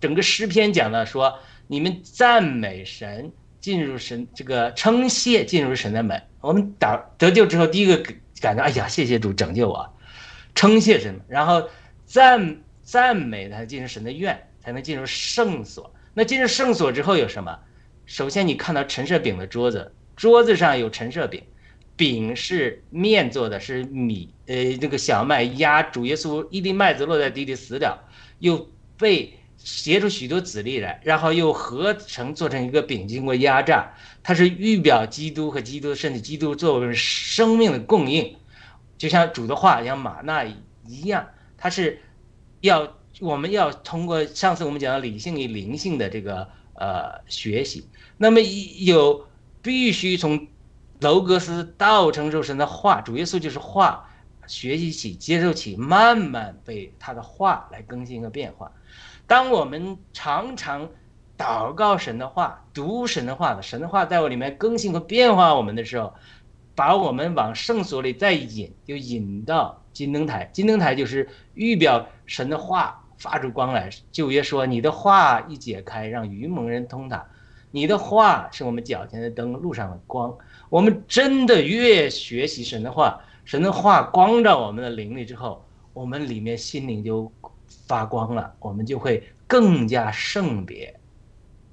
[0.00, 3.30] 整个诗篇讲的说，你们赞美神，
[3.60, 6.20] 进入神这个称谢，进入神的门。
[6.40, 8.02] 我们得得救之后，第一个
[8.40, 9.94] 感觉，哎呀，谢谢主拯救我，
[10.54, 11.68] 称谢神，然后
[12.06, 15.92] 赞赞美他进入神的院，才能进入圣所。
[16.12, 17.58] 那进入圣所之后有什么？
[18.06, 21.42] 首先，你看到陈设饼的桌子，桌子上有陈设饼，
[21.94, 28.08] 饼是面做的，是米，呃，这个小麦压主耶稣一粒麦子落在地里死了，
[28.40, 33.94] 又被结出许多籽粒来，然后又合成做成一个饼，经过压榨，
[34.24, 38.36] 它是预表基督和基督的身体，基督作为生命的供应，
[39.00, 41.26] 就像主的话，像马纳一样，
[41.56, 42.02] 它是
[42.60, 47.88] 要我们要通过上次我们讲的理性与灵性的这个呃学习。
[48.18, 49.26] 那么有
[49.62, 50.48] 必须从
[51.00, 54.10] 楼格斯道成肉身的话，主耶稣就是话，
[54.46, 58.70] 学习起、接受起，慢慢被他的话来更新和变化。
[59.26, 60.90] 当我们常常
[61.38, 66.12] 祷告神的话、读神的话的神的话在我里面更新和变化我们的时候，
[66.80, 70.48] 把我们往圣所里再引，就引到金灯台。
[70.50, 73.90] 金灯台就是预表神的话发出光来。
[74.10, 77.26] 旧约说：“你的话一解开，让愚蒙人通达。”
[77.70, 80.34] 你的话是我们脚前的灯，路上的光。
[80.70, 85.62] 我们真的越学习神的话，神的话光照我们的灵里之后，
[85.92, 87.30] 我们里面心灵就
[87.86, 90.98] 发光了，我们就会更加圣别，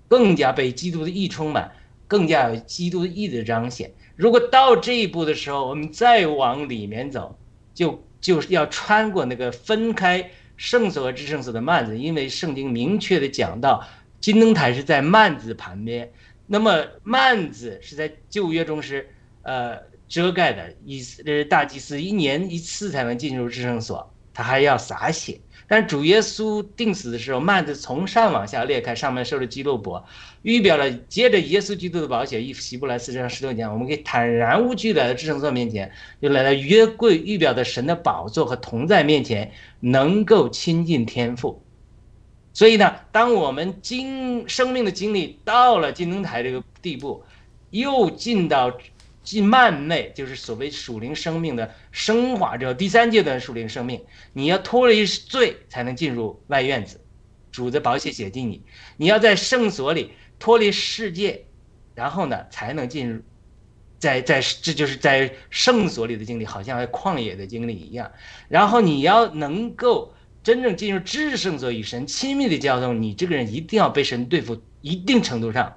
[0.10, 1.72] 更加被基督的意充满，
[2.10, 3.89] 更加有基督的意的彰显。
[4.18, 7.39] 如果到这一步的时候，我们再往里面走，
[7.74, 13.88] 就就是要穿过那个分开圣所和至圣所的幔子，因为圣经明确的讲到。
[14.20, 16.11] 金灯台是在幔子旁边，
[16.47, 19.07] 那么幔子是在旧约中是
[19.43, 25.39] 呃遮盖的，意思是大祭司一年一次才能进入至圣所，他还要洒血。
[25.68, 30.05] 但主耶稣定死的时候，幔子从上往下裂开，上面受了基路伯，
[30.41, 35.91] 预表了接着耶稣基督的宝血，一希伯来四章十六年，我们可以坦然无惧来到至圣所面前，
[36.22, 39.51] 就来到约柜预表的神的宝座和同在面前，
[39.82, 41.61] 能够亲近天父。
[42.53, 47.24] 所以呢，当我们经生命的经历到了金灯台这个地步，
[47.72, 48.72] 又进到
[49.28, 54.01] 进慢内，就是所谓属灵生命的升华之后，第三阶段属灵生命，
[54.32, 57.01] 你要脱离罪才能进入外院子，
[57.51, 58.61] 主的宝血写进你，
[58.95, 61.43] 你要在圣所里脱离世界，
[61.93, 63.21] 然后呢才能进入，
[63.99, 68.09] 在在这就是在圣所里的经历，好像在旷野的经历一样，
[68.47, 70.13] 然后你要能够。
[70.43, 75.75] 真正进入至圣所与神亲密的交通，你这个人一定要被神对付一定程度上，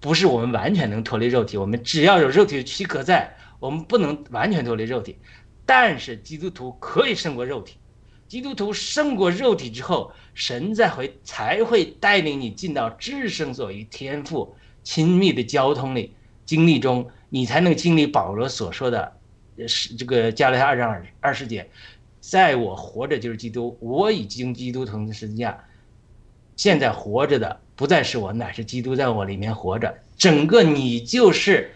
[0.00, 5.16] 不是我们完全能脱离肉体，我们只要有肉体的躯壳在，我们不能完全脱离肉体。
[5.66, 7.76] 但是基督徒可以胜过肉体，
[8.26, 16.14] 基督徒胜过肉体之后，神再会才会带领你进到至圣所与天赋亲密的交通里
[16.46, 19.12] 经历中，你才能经历保罗所说的，
[19.66, 21.68] 是这个加勒亚二章二二十节。
[22.20, 25.64] 在我活着就是基督，我已经基督同十字架，
[26.58, 29.96] 现在活着的不再是我，乃是基督在我里面活着。
[30.16, 31.72] 整个你就是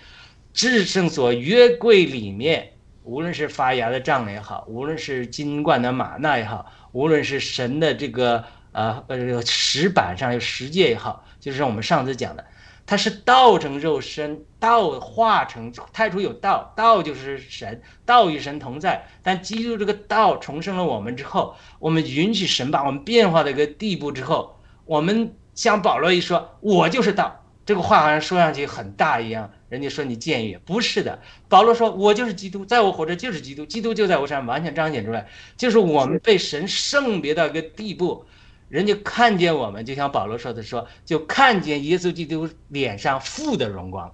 [0.53, 2.73] 至圣所约柜里面，
[3.05, 12.45] 无论是发芽的杖也好，无论是金冠的马纳也好，无论是神的这个呃呃石板上有石界也好，就是我们上次讲的。
[12.85, 19.07] 它是道成肉身，道化成太初有道，道就是神，道与神同在。
[19.23, 31.21] 但基督这个道重生了我们之后，我们允许神把我们变化的一个地步之后，我们像保罗一说，我就是道，这个话好像说上去很大一样，人家说你僭越，不是的。
[31.49, 38.25] 保罗说，我就是基督，在我活着就是基督，基督就在我身上完全彰显出来，就是我们被神圣别到一个地步。
[38.69, 44.11] 人家看见我们，就像保罗说的说，就看见耶稣基督脸上父的荣光，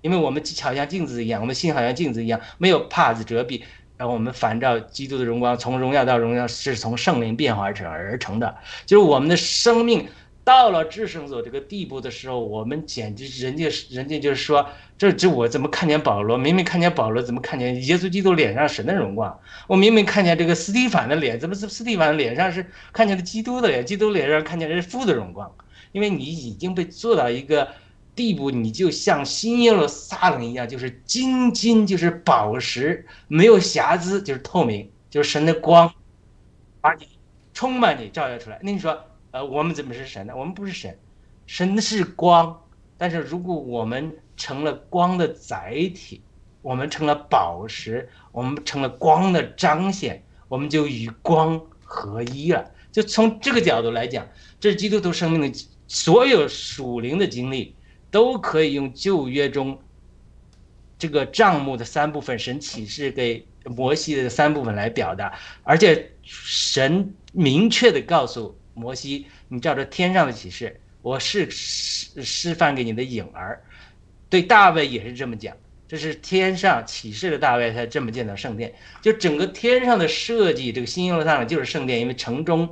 [0.00, 3.62] 因为我们好像镜子一样，我们心好像镜子一样，没有帕子遮蔽，
[4.02, 10.08] 然后我们反照基督的荣光，从荣耀到荣耀是从圣灵变化而成而成的，就是我们的生命。
[10.42, 14.66] 到了至圣所这个地步的时候，我们简直人家人家就是说，
[14.98, 16.36] 这这我怎么看见保罗？
[16.36, 19.38] 明明看见保罗，怎么看见耶稣基督脸上神的荣光？
[19.68, 23.86] 我明明看见这个斯蒂凡的脸，怎么是斯蒂凡脸上是看见了基督的脸？
[23.86, 25.54] 基督脸上看见的是父的荣光？
[25.92, 27.68] 因为你已经被做到一个
[28.14, 35.92] 地步，你就像新耶路撒冷一样，就是晶晶，就是宝石，没有瑕疵，就是透明，就是神的光，
[36.80, 37.06] 把你
[37.54, 38.58] 充满你照耀出来。
[38.62, 38.98] 那你说？
[39.30, 40.34] 呃，我们怎么是神呢？
[40.36, 40.98] 我们不是神，
[41.46, 42.60] 神是光。
[42.98, 46.20] 但是如果我们成了光的载体，
[46.60, 52.70] 我们成了宝石，我们成了光的彰显，我们就与光合一了。
[52.92, 54.28] 就从这个角度来讲，
[54.60, 57.74] 这是基督徒生命的所有属灵的经历，
[58.12, 59.76] 都可以用旧约中
[60.96, 68.56] 这个账目的三部分，神启示给摩西的三部分来表达，而且神明确的告诉。
[68.74, 73.62] 摩西，你照着天上的启示，我是示示范给你的影儿。
[74.30, 75.54] 对大卫也是这么讲，
[75.86, 78.72] 这是天上启示的大卫才这么见到圣殿。
[79.02, 82.66] 就整个天上的设计，这个新耶路撒冷就是圣殿，因为城中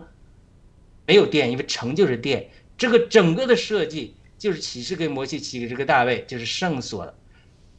[1.07, 2.49] 没有殿，因为城就是殿。
[2.79, 7.15] 这个整个的设计就是启示给摩西启给这个大卫，就是圣所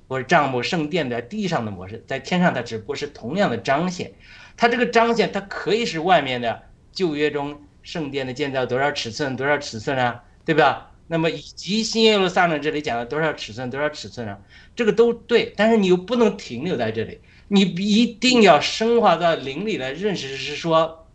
[0.07, 4.13] 或者帐幕圣殿在地上的模式，在天上它只不过是同样的彰显。
[4.55, 7.63] 它这个彰显，它可以是外面的旧约中。
[7.83, 9.35] 圣殿的建造多少尺寸？
[9.35, 10.23] 多少尺寸啊？
[10.45, 10.91] 对吧？
[11.07, 13.71] 那么以及新耶路撒冷这里讲了多少尺寸？
[13.71, 14.39] 多少尺寸啊？
[14.75, 21.07] 这个都对，但是你又不能停留在这里，你一定要升华到灵里来认识，是说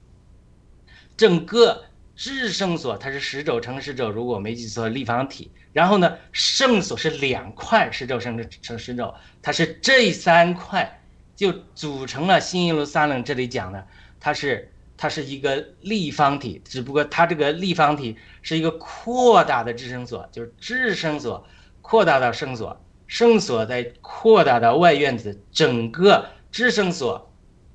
[1.16, 1.84] 整个
[2.16, 5.52] 至圣所它是十轴乘十轴，如果没记错，立方体。
[5.72, 11.00] 然后呢，圣所是两块十轴乘乘十轴，它是这三块
[11.36, 13.86] 就组成了新耶路撒冷这里讲的，
[14.18, 14.72] 它是。
[14.98, 21.46] 它是一个立方体，只不过它这个立方体是一个扩大的支撑所，就是支撑所
[21.82, 27.30] 扩大到圣所，圣所再扩大到外院子，整个支撑所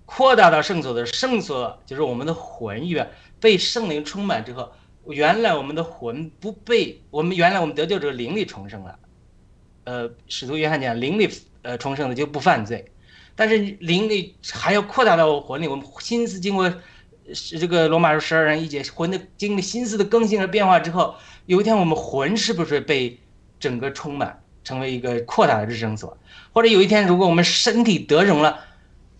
[0.07, 3.07] 扩大到圣所的圣所，就是我们的魂愿
[3.41, 4.71] 被圣灵充满之后，
[5.07, 8.99] 原来我们的魂不被我们原来我们得救者灵力重生了，
[9.83, 11.29] 呃，使徒约翰讲灵力
[11.63, 12.89] 呃重生的就不犯罪，
[13.35, 16.73] 但是灵力还要扩大到魂力，我们心思经过。
[17.33, 21.15] 是这个罗马书十二章一节，魂的经历心思的更新和变化之后，
[21.45, 23.17] 有一天我们魂是不是被
[23.57, 26.17] 整个充满，成为一个扩大的日生所？
[26.51, 28.59] 或者有一天，如果我们身体得荣了，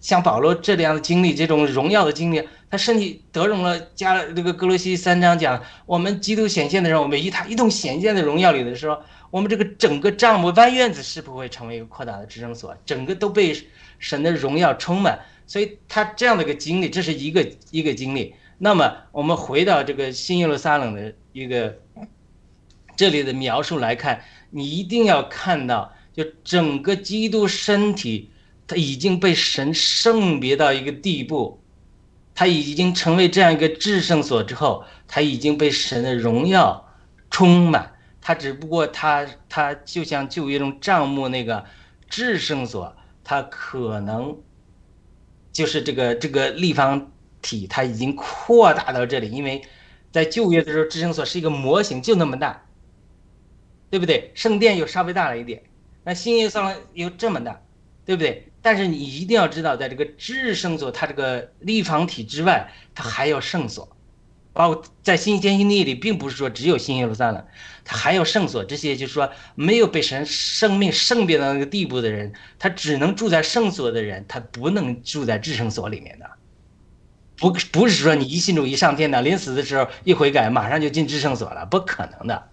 [0.02, 8.98] 像保罗这样的经历，这种荣耀的经历，他身体得荣了，加了这个格罗西三章讲，我们基督显现的时候，我们一他一同显现的荣耀里的时候，
[9.30, 13.54] 我们这个整个帐幕弯院子是不会成为一个扩大的支撑所，整个都被
[14.00, 15.20] 神的荣耀充满。
[15.46, 18.34] 所以他这样的一个经历，这是一个一个经历。
[18.58, 21.78] 那么我们回到这个新耶路撒冷的一个
[22.96, 28.30] 这里的描述来看，你一定要看到，就整个基督身体，
[28.66, 31.61] 他已经被神圣别到一个地步，
[32.42, 36.92] 他已经成为这样一个至圣所之后，他已经被神的荣耀
[37.30, 37.94] 充满。
[38.20, 41.64] 他只不过他他就像旧约中帐幕那个
[42.10, 44.36] 至圣所，他可能。
[45.52, 47.12] 就是这个这个立方
[47.44, 49.62] 体，它已经扩大到这里，因为
[50.12, 52.66] 在旧约的时候，制胜所是一个模型，就那么大，
[53.92, 54.32] 对不对？
[54.34, 55.62] 圣殿又稍微大了一点，
[56.04, 57.62] 那新耶路撒冷又这么大，
[58.04, 58.51] 对不对？
[58.62, 63.98] 但是你一定要知道，在这个至圣所，它这个立方体之外，它还有圣所。
[64.54, 67.42] 包括在新天新地里，并不是说只有新耶路撒冷，
[67.86, 68.66] 它还有圣所。
[68.66, 76.30] 这些就是说，没有被神生命圣别到那个地步的人，他只能住在圣所的人，他不能住在至圣所里面的。
[77.38, 82.50] 不，不是说你一信主一上天的，临死的时候一悔改，马上就进至圣所了，不可能的。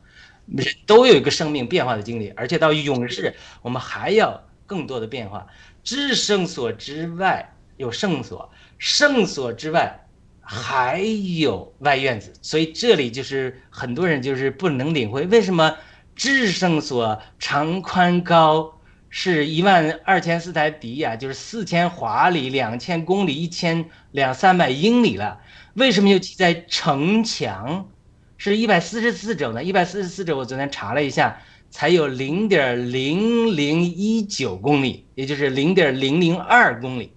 [0.47, 5.49] 人都有一个生命变化的经历，而且到永世，我们还要更多的变化。
[5.89, 10.05] 至圣所之外有圣所，圣所之外。
[10.51, 15.77] 还有外院子，所以这里就是很多人就是不能领会为什么
[16.17, 18.81] 至圣所长宽高
[19.11, 25.39] 是一万二千四台迪呀，就是四千华里，两千公里，一千两三百英里了。
[25.75, 27.91] 为什么又记在城墙
[28.39, 29.63] 是一百四十四轴呢？
[29.63, 37.13] 一百四十四轴，我昨天查了一下，才有零点零零一九公里，也就是零点零零二公里。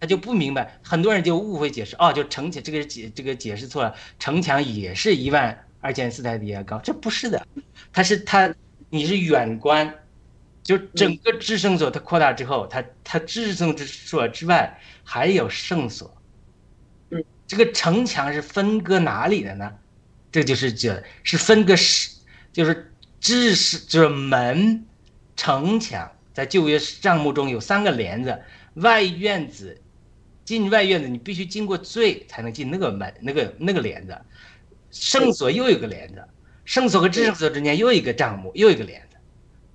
[0.00, 7.44] 他就不明白，很多人就误会解释哦，就城墙这个解这个解释错了，城墙也是一万二千四百米高，这不是的，
[7.92, 8.54] 它是它，
[8.90, 9.92] 你是远观，
[10.62, 16.16] 就整个至圣所它扩大之后，它它至圣所之外还有圣所。
[17.10, 19.74] 嗯，这个城墙是分割哪里的呢？
[20.30, 22.10] 这就是这是分割是
[22.52, 22.87] 就是
[23.20, 24.84] 知识就是门
[25.36, 28.40] 城墙，在旧约账目中有三个帘子，
[28.74, 29.80] 外院子
[30.44, 34.16] 进外院子你必须经过罪才能进那个门那个那个帘子，
[34.90, 36.24] 圣所又有个帘子，
[36.64, 39.16] 圣所和至圣所之间又一个帐幕又一个帘子。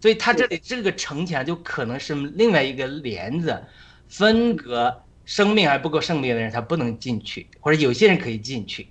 [0.02, 3.64] 所以它这里这个城墙就可能是另外一个帘子，
[4.10, 8.90] 分隔生命还不够圣命的人他不能进去，或者有些人可以进去。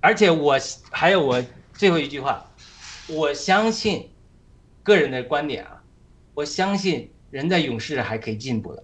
[0.00, 0.58] 而且我
[0.90, 2.49] 还有我最后一句话，
[3.12, 4.08] 我相信
[4.82, 5.82] 个人的观点啊，
[6.34, 8.82] 我相信人在永世还可以进步的。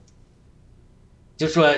[1.37, 1.69] 就说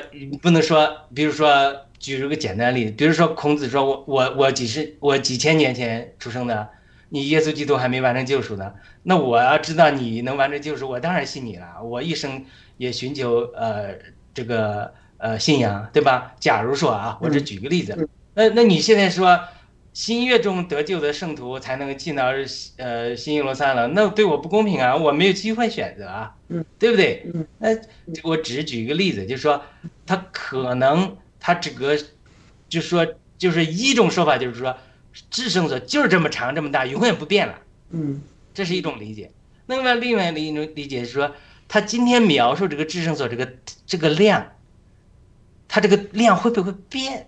[0.41, 6.71] 不能说，比如说举一个简单例子，比如说孔子说我我我几十我几千年前出生的。
[7.11, 11.83] 你耶稣基督还没完成救赎呢，那我要知道你能完成救赎，我当然信你了。
[11.83, 12.45] 我一生
[12.77, 13.95] 也寻求呃
[14.35, 16.35] 这个呃信仰，对吧？
[16.39, 19.41] 假如说啊，我只举个例子，那那你现在说
[19.99, 22.27] 新月中得救的圣徒才能进到
[22.77, 26.37] 呃新耶路撒冷，那对我不公平啊，我没有机会选择啊，
[26.79, 27.27] 对不对？
[27.35, 27.71] 嗯那
[28.23, 29.61] 我只是举一个例子，就是说
[30.07, 31.99] 他可能他这个，
[32.69, 33.05] 就说
[33.39, 34.77] 就是一种说法，就是说。
[35.31, 37.59] 至圣所就是这么长这么大，永远不变了。
[37.91, 38.23] 嗯，
[38.55, 39.33] 这是一种理解。
[39.67, 41.35] 那么另外一种理解是说，
[41.67, 43.53] 他今天描述这个至圣所这个
[43.85, 44.53] 这个量，
[45.67, 47.27] 它这个量会不会变？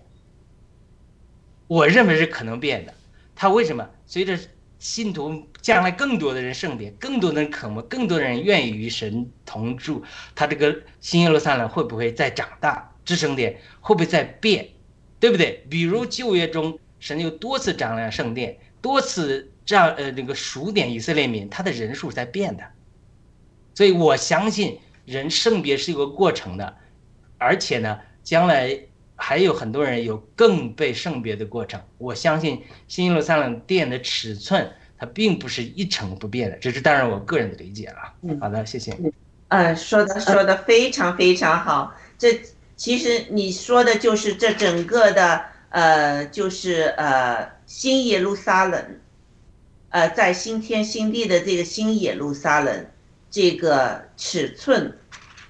[1.71, 2.93] 我认为是可能变的。
[3.33, 3.89] 他为什么？
[4.05, 4.37] 随着
[4.77, 10.03] 信徒将来更多的人圣别，更多的人渴慕，更多的人愿意与神同住，
[10.35, 12.93] 他这个新耶路撒冷会不会再长大？
[13.05, 14.67] 支撑点会不会再变？
[15.17, 15.65] 对不对？
[15.69, 16.77] 比如旧约中。
[16.99, 22.63] 神又多次张亮圣殿，多次这样呃那个数点以色列民，他的人数在变的，
[23.73, 26.77] 所以我相信人圣别是有个过程的，
[27.39, 28.77] 而且呢，将来
[29.21, 31.79] 还有很多人有更被圣别的过程。
[31.97, 34.67] 我相信新耶路撒冷殿的尺寸，
[34.97, 38.13] 它并不是一成不变的，这是当然我个人的理解了。
[38.23, 38.97] 嗯，好的，谢谢。
[39.49, 41.95] 嗯，说的说的非常非常好。
[42.17, 42.41] 这
[42.75, 45.45] 其实你说的就是这整个的。
[45.71, 48.99] 呃，就是呃，新耶路撒冷，
[49.87, 52.87] 呃，在新天新地的这个新耶路撒冷，
[53.29, 54.97] 这个尺寸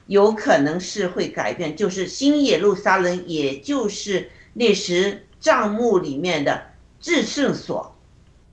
[0.07, 1.75] 有可能是会改变。
[1.75, 6.61] 就是新耶路撒冷，也就是那时帐幕里面的
[6.99, 7.95] 至圣所，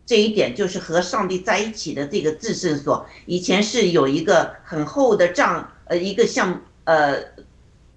[0.06, 7.16] 这一点就是和上帝在一起的这个至圣所，以前是有一个很厚的帐，呃，一个像呃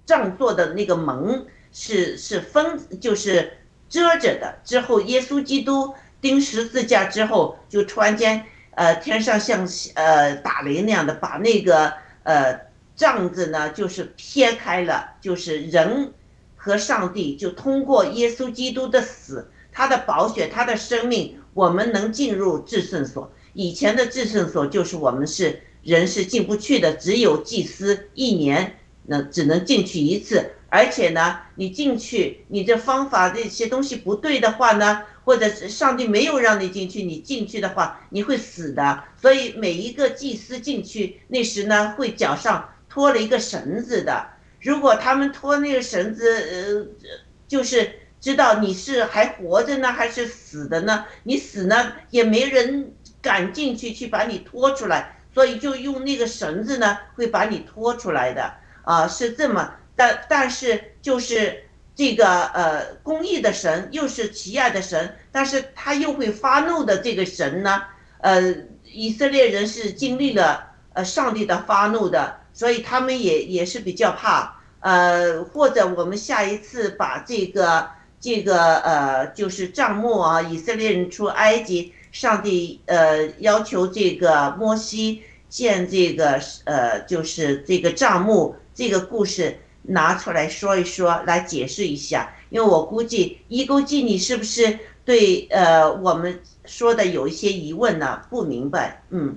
[0.06, 3.58] 帐座的那个门，是是分，就是。
[3.92, 5.92] 遮着的之后，耶稣基督
[6.22, 12.58] 钉十字架之后，就突然间，呃，天上像呃打雷那样的把那个呃
[13.02, 16.12] 帐子呢，就是撇开了，就是人
[16.54, 23.32] 和上帝就通过耶稣基督的死，他的宝血，他的生命，我们能进入至圣所。
[23.54, 30.52] 以前的至圣所就是我们是人是进不去的，只有祭司一年能只能进去一次。
[30.68, 39.02] 而且呢，你进去，你这方法这些东西不对的话呢，或者是上帝没有让你进去，你进去的话，你会死的。
[39.20, 44.26] 所以每一个祭司进去那时呢，会脚上拖了一个绳子的。
[44.60, 47.06] 如果他们拖那个绳子，呃，
[47.48, 47.90] 就是
[48.20, 51.06] 知道你是还活着呢，还是死的呢？
[51.22, 52.92] 你死呢，也没人
[53.22, 58.52] 敢进去去把你拖出来，所以就用那个绳子呢，会把你拖出来的。
[58.84, 59.72] 啊，是这么。
[59.96, 61.64] 但但是就是
[61.94, 67.82] 这个呃公义的神又是奇爱的神，但是他又会发怒的这个神呢，
[68.20, 68.54] 呃
[68.84, 77.88] 以色列人是经历了呃上帝的发怒的，所以他们也也是比较怕，呃或者我们下一次把这个
[78.20, 89.58] 这个呃就是账目啊，以色列人出埃及，上帝呃要求这个摩西建这个呃就是这个账目这个故事。
[89.84, 98.22] 拿出来说一说，来解释一下，因为我估计一勾记你是不是对呃我们说的有一些疑问呢？
[98.30, 99.36] 不明白，嗯，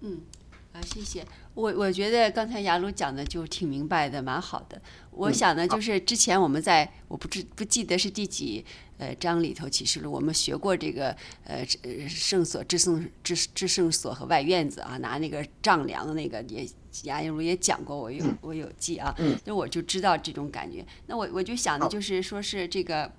[0.00, 0.20] 嗯，
[0.72, 4.80] 啊，谢谢，我我觉得刚才雅鲁讲的就挺明白的，蛮好的。
[5.10, 8.64] 我想呢，就是之前我们在我不知不记得是第几
[8.98, 11.14] 呃章里头启示录，我们学过这个
[11.44, 11.64] 呃
[12.08, 16.66] 圣所、至圣、至至圣所和外院子啊，拿那个丈量那个也。
[17.04, 19.16] 雅鲁也讲过，我有我有记啊，
[19.46, 20.84] 那我就知道这种感觉。
[21.06, 23.10] 那我我就想的就是说是这个，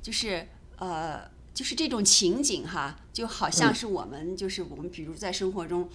[0.00, 0.48] 就是
[0.78, 1.20] 呃，
[1.52, 5.86] 就是这种情景哈，就好像是我们就是我们，比如在生活中，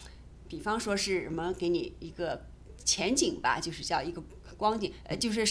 [0.50, 2.48] 比方说是什么，给你一个
[2.84, 4.22] 前景吧，就是叫一个
[4.58, 5.46] 光景，呃，就是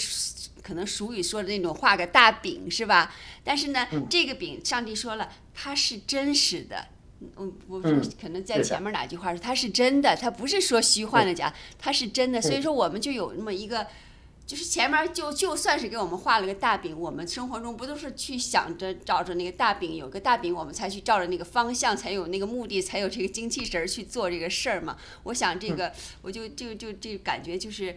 [0.62, 3.14] 可能俗语说的那种画个大饼是吧？
[3.42, 6.88] 但是呢，这个饼，上帝说了，它是真实的。
[7.38, 12.42] 嗯我说可能在前面哪句话说它是真的，它不是说虚幻的假，它是真的。
[12.42, 13.86] 所以说我们就有那么一个。
[14.48, 24.96] 就是前面就就算是给我们画了个大饼，我们生活中不都是去想着照着那个大饼，有个大饼，我们才去照着那个方向，才有那个目的，才有这个精气神儿去做这个事儿嘛。
[25.24, 25.92] 我想这个，
[26.22, 27.94] 我就就就这感觉就是，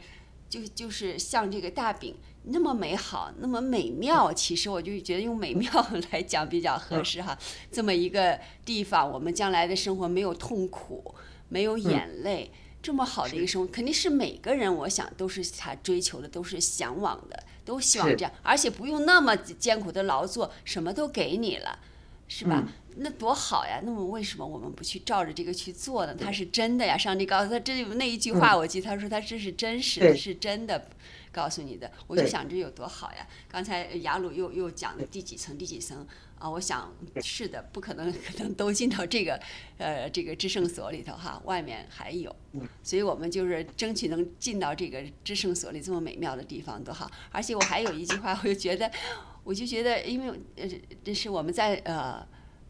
[0.50, 4.34] 就就是像这个大饼那么美好，那么美妙。
[4.34, 5.72] 其实我就觉得用美妙
[6.12, 7.38] 来讲比较合适哈。
[7.72, 11.16] 这么一个地方，我们将来的生活没有痛苦，
[11.48, 12.52] 没有眼泪。
[12.82, 21.80] 这么好的一个生活，肯定是每个人，我想都是他追求的，都是向往的，都希望这样，而且不用那么艰苦的劳作，什么都给你了，
[22.28, 22.68] 是吧？
[22.98, 23.80] 那多好呀！
[23.86, 26.14] 那么为什么我们不去照着这个去做呢？
[26.14, 26.98] 他是真的呀！
[26.98, 30.88] 上帝告诉他，这有那一句话，我记得他说他这是真实的，是真的。
[31.32, 33.26] 告诉你的，我就想这有多好呀！
[33.48, 36.06] 刚才雅鲁又又讲了第几层第几层
[36.42, 36.92] 啊，我想
[37.22, 39.40] 是的，不可能 可能都进到这个
[39.78, 42.36] 呃这个制胜所里头哈，外面还有，
[42.82, 47.10] 所以我们就是争取能进到这个制胜所里这么美妙的地方多好。
[47.32, 48.92] 而且我还有一句话，我就觉得，
[49.44, 50.68] 我就觉得，因为呃
[51.04, 52.28] 这是我们在呃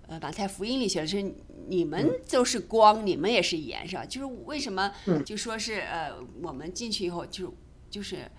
[0.07, 1.33] 呃马太福音里学的是
[1.69, 4.05] 你们都是光，你们也是盐是吧？
[4.05, 4.91] 就是为什么
[5.25, 6.11] 就说是呃
[6.41, 7.53] 我们进去以后就
[7.89, 8.29] 就是。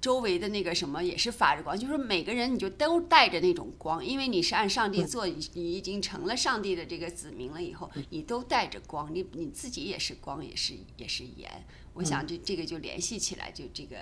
[0.00, 11.66] 周围的那个什么也是发着光，就是每个人你就都带着那种光，因为你是按上帝做，你已经成了上帝的这个子民了以后，你都带着光，你你自己也是光，也是也是盐。
[11.92, 13.98] 我想这这个就联系起来，就这个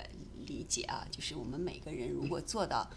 [0.47, 2.89] 理解啊，就是我们每个人如果做到，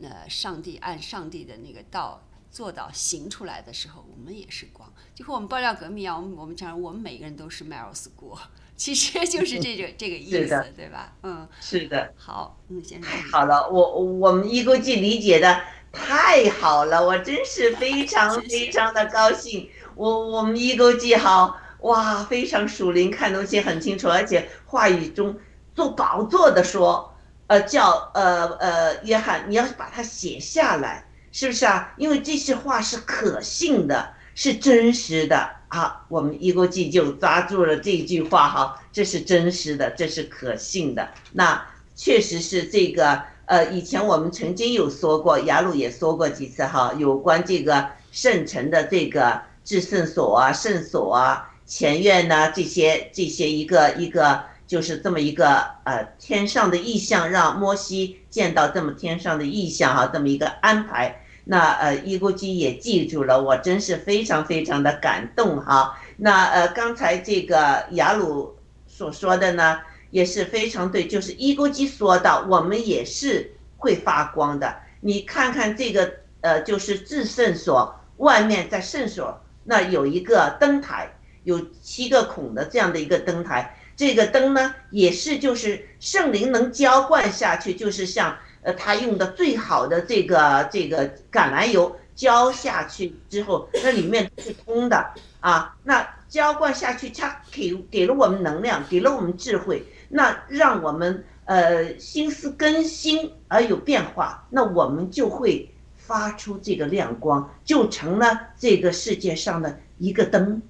[0.00, 8.38] 呃，上帝按上帝的那个道做到行出来的时候，我们也是光，就和我们爆料革命一样，我们我们讲我们每个人都是 m a r s 锅。
[8.84, 11.12] 其实就是这个这个意思，对吧？
[11.22, 12.12] 嗯，是的。
[12.16, 13.08] 好，嗯，先生。
[13.08, 15.60] 太好了，我我们一勾记理解的
[15.92, 19.70] 太好了，我真是非常 非常的高兴。
[19.94, 25.38] 我我们一勾记好哇，非常属灵，看东西很清楚，而且话语中
[25.74, 27.14] 做宝座的说，
[27.46, 31.94] 呃，叫呃呃约翰，你要把它写下来，是不是啊？
[31.96, 35.48] 因为这些话是可信的，是真实的。
[35.74, 41.08] 好，我们一国际就抓住了这句话哈，这是真实的，这是可信的。
[41.32, 41.60] 那
[41.96, 61.20] 确实是这个，呃，以前我们曾经有说过，雅鲁也说过几次哈，有关这个圣城的这个至圣所啊、圣所啊、前院呐这些这些一个一个，就是这么一个呃天上的意象，让摩西见到这么天上的意象哈，这么一个安排。
[61.46, 65.98] 那呃，伊国基也记住了，我真是非常非常的感动哈。
[66.16, 68.56] 那呃，刚才这个雅鲁
[68.86, 69.78] 所说的呢，
[70.10, 74.74] 也是非常对，就是伊国基说到，我们也是会发光的。
[75.00, 88.34] 你看看这个呃，就是至圣所外面在圣所那有一个灯台，有七个孔的这样的一个灯台，这个灯呢也是就是圣灵能浇灌下去，就是像。
[88.64, 95.06] 呃，他用的最好的这个这个橄榄油浇下去之后，那里面是通的
[95.40, 95.76] 啊。
[95.84, 110.62] 那浇灌下去，它给给了我们能量，给了我们智慧，那让我们呃心思更新而有变化，那我们就会发出这个亮光，就成了这个世界上的一个灯，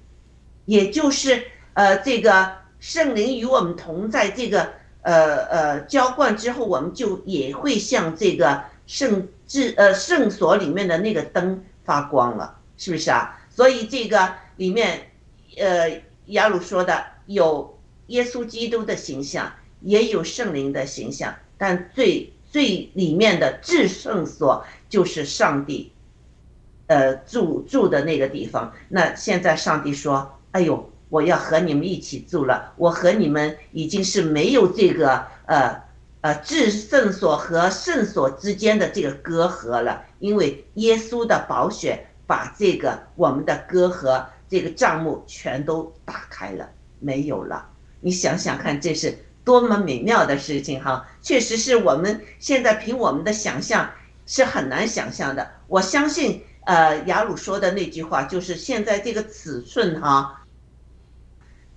[0.65, 1.41] 也就是
[1.75, 2.51] 呃这个
[2.81, 4.73] 圣灵与我们同在这个。
[5.05, 13.39] 呃呃，浇灌之后，我们就也会像这个圣至呃圣所里面的那个灯发光了，是不是啊？
[13.51, 15.11] 所以这个里面，
[15.57, 17.77] 呃，雅鲁说的有
[18.07, 25.91] 耶稣基督的形象，也有圣灵的形象，但最最里面的至圣所就是上帝，
[26.87, 28.73] 呃住住的那个地方。
[28.89, 35.81] 那现在上帝说：“哎呦。”我要和你们一起住了，我和你们已经是没有这个呃
[36.21, 46.69] 呃至圣所和圣所之间的这个隔阂了，因为耶稣的宝血把这个我们的隔阂这个账目全都打开了，
[46.99, 47.67] 没有了。
[48.01, 51.07] 你想想看，这是多么美妙的事情哈！
[51.21, 53.89] 确实是我们现在凭我们的想象
[54.25, 55.47] 是很难想象的。
[55.67, 60.41] 我相信呃雅鲁说的那句话，就是现在这个尺寸哈。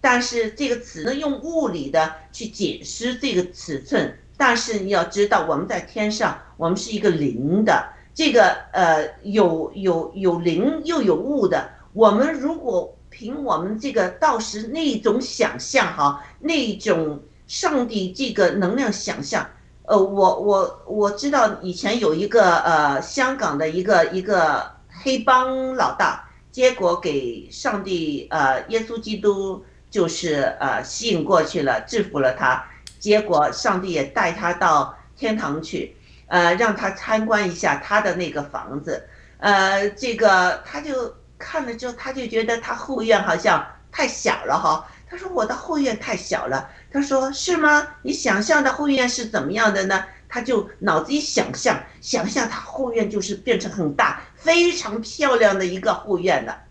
[0.00, 19.44] 但是这个只能用物理的去解释这个尺寸，但是你要知道，我们在天上，我们是一个灵的，这个呃有有有灵又有物的，我们如果凭我们这个到时那种想象哈，那种上帝这个能量想象，
[19.82, 24.70] 呃，我我我知道以前有一个呃香港的一个一个
[25.02, 32.64] 黑帮老大，结果给上帝呃耶稣基督就是呃吸引过去了，制服了他，
[32.98, 35.94] 结果上帝也带他到天堂去。
[36.26, 39.08] 呃，让他参观一下他的那个房子，
[39.38, 44.86] 呃，这个他就看了之后，他就觉得他后院好像太小了哈。
[45.08, 46.68] 他说我的后院太小了。
[46.92, 47.88] 他说是吗？
[48.02, 50.04] 你想象的后院是怎么样的呢？
[50.28, 56.62] 他就脑子一想象，想象他后院就是变成很大、非常漂亮的一个后院了。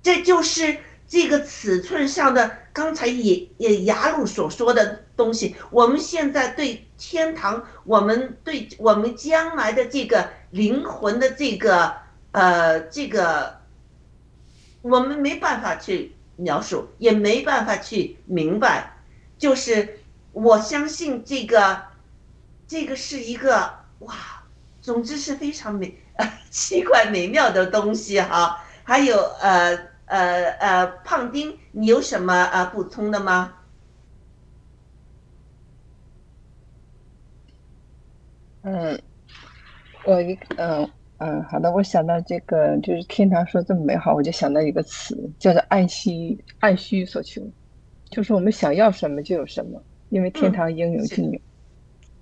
[0.00, 0.76] 这就是
[1.06, 2.58] 这个尺寸上的。
[2.74, 11.94] 刚才也也雅鲁所说的东西，我们现在对天堂，我们对我们将来的这个灵魂的这个
[12.32, 13.60] 呃这个，
[14.82, 18.96] 我们没办法去描述，也没办法去明白。
[19.38, 20.00] 就是
[20.32, 21.80] 我相信这个，
[22.66, 24.14] 这个是一个哇，
[24.82, 28.64] 总之是非常美、呃奇怪、美妙的东西哈。
[28.82, 29.93] 还有呃。
[30.06, 33.54] 呃呃，胖丁，你有什么呃补充的吗？
[38.62, 38.98] 嗯，
[40.04, 47.42] 我一嗯嗯，好的，我想到这个就是天堂说这么美好，我就想到一个词，叫做按需按需所求，
[48.10, 51.40] 就是我们想要什么就有什么，因为天堂应有尽有。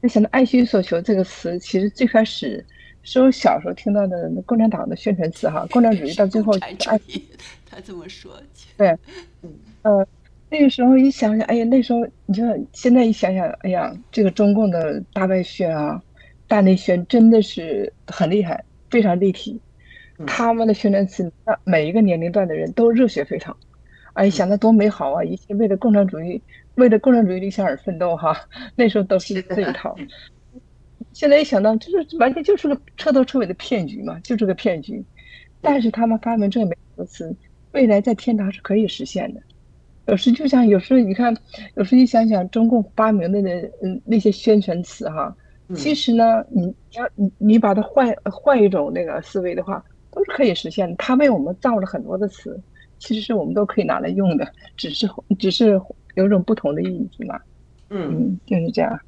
[0.02, 2.66] 就想到按需所求这个词，其实最开始
[3.02, 6.76] 是我小时候听到的共产党的宣传词哈，共产主义到最后按。
[7.68, 8.32] 他这么说，
[8.76, 8.96] 对，
[9.82, 10.06] 呃，
[10.50, 16.02] 那个时候一想想，哎呀，那时候你就现在一想想，哎呀，这个中共的大外宣啊，
[16.46, 19.58] 大内宣真的是很厉害，非常立体。
[20.26, 23.56] 他们的宣传词让每一个年龄段的人都热血沸腾，
[24.12, 25.24] 哎，想的多美好啊！
[25.24, 26.40] 一切为了共产主义，
[26.74, 28.36] 为了共产主义理想而奋斗哈。
[28.76, 29.96] 那时候都是这一套。
[31.12, 35.04] 现在一想到，就是完全就是个彻头彻尾的骗局嘛，就是个骗局。
[35.60, 37.34] 但是他们发明这个美好的词。
[37.72, 39.40] 未来在天堂是可以实现的。
[40.06, 41.34] 有时就像有时候你看，
[41.74, 45.34] 有时你想想中共发明的那嗯那些宣传词哈，
[45.74, 50.94] 其实呢，你要你你把它换换一种那个思维的话，都是可以实现的。
[50.96, 52.60] 他为我们造了很多的词，
[52.98, 55.08] 其实是我们都可以拿来用的，只是
[55.38, 55.80] 只是
[56.14, 57.40] 有种不同的意义嘛。
[57.88, 59.00] 嗯，就是这样。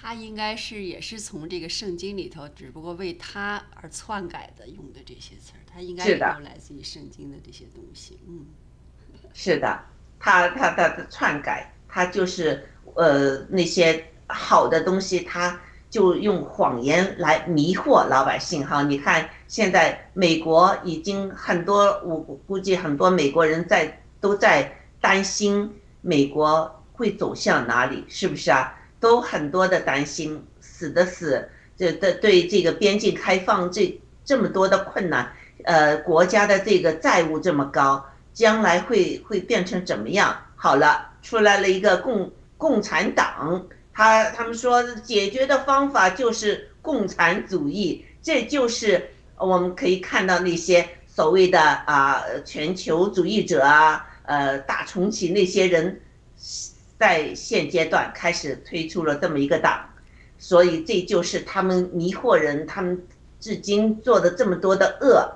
[0.00, 8.18] 他应该是也是从这个圣经里头，只不过为他而篡改的用的这些词儿，他应该也都来自于圣经的这些东西。
[8.28, 8.46] 嗯，
[9.34, 9.80] 是的，
[10.20, 15.60] 他他的篡改，他就是呃那些好的东西，他
[15.90, 18.84] 就用谎言来迷惑老百姓哈。
[18.84, 28.77] 你看现在美国已经很多，我估计很多美国人在都在担心美国会走向哪里，是不是啊？
[29.00, 35.32] 都很多的担心，死的死，这的对这个边境开放这这么多的困难，
[35.64, 38.04] 呃，国家的这个债务这么高，
[38.34, 40.36] 将来会会变成怎么样？
[40.56, 43.64] 好了，出来了一个共共产党，
[43.94, 56.00] 他他们说解决的方法就是共产主义，这就是我们可以看到那些所谓的啊全球主义者啊，呃大重启那些人。
[56.98, 59.88] 在现阶段开始推出了这么一个党，
[60.36, 63.00] 所以这就是他们迷惑人，他们
[63.38, 65.30] 至今做的这么多的恶，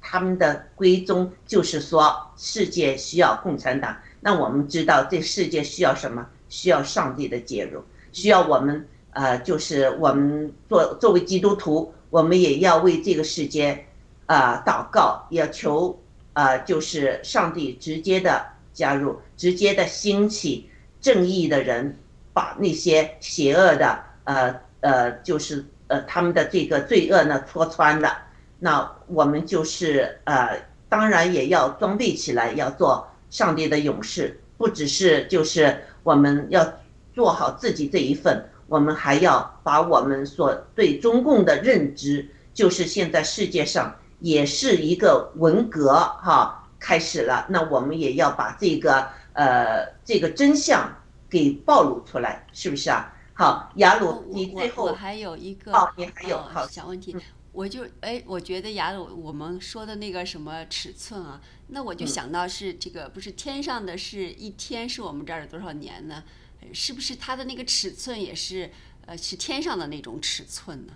[0.00, 3.96] 他们的归宗就是说世界需要共产党。
[4.20, 6.26] 那我们知道这世界需要什么？
[6.48, 13.84] 需要上帝的介入，需要我们呃，就是我们作作为基督徒，我们也要为这个世界
[14.26, 16.00] 啊祷告，要求
[16.32, 20.70] 啊，就是上帝直接的加入，直接的兴起。
[21.08, 21.96] 正义的人
[22.34, 28.18] 把那些邪恶的，呃呃，就是呃他们的这个罪恶呢戳穿了，
[28.58, 36.74] 那我们就是呃，当然也要装备起来，要做上帝的勇士，不只是就是我们要
[37.14, 49.08] 做好自己这一份，我们还要把我们所对中共的认知，就是现在世界上也是一个文革哈开始了，那我们也要把这个。
[49.34, 50.92] 呃，这个真相
[51.28, 53.14] 给暴露出来，是不是啊？
[53.34, 57.16] 好，雅鲁，你最后我还有一个哦，你还有好小问题，
[57.52, 66.24] 我就哎，我觉得雅鲁我们说的那个什么尺寸啊，那我就想到是这个，不是天上的是一天是我们这儿多少年呢？
[66.72, 68.70] 是不是它的那个尺寸也是
[69.06, 70.92] 呃是天上的那种尺寸呢？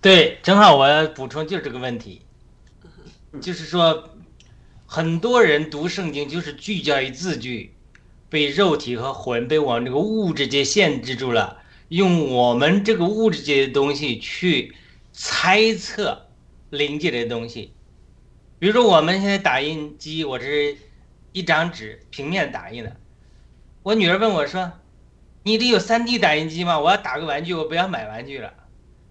[0.00, 2.22] 对，正好我要补充就是这个问题，
[3.40, 4.10] 就是说，
[4.84, 7.73] 很多人读圣经就是聚焦于字句，
[8.34, 14.74] 被肉体和魂被往这个物质界限制住了，用我们这个物质界的东西去
[15.12, 16.26] 猜测
[16.68, 17.72] 灵界的东西。
[18.58, 20.76] 比如说，我们现在打印机，我这是
[21.30, 22.96] 一张纸平面打印的，
[23.84, 24.72] 我女儿问我说
[25.44, 26.80] ：“你这有 3D 打印机吗？
[26.80, 28.52] 我要打个玩具，我不要买玩具了。”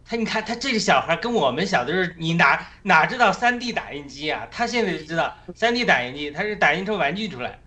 [0.03, 4.49] 他你看他这个小孩跟我们小的时候，你哪哪知道三 D 打印机啊？
[4.51, 7.61] 他现在就知道三 D 打印机，他是打印出玩具出来。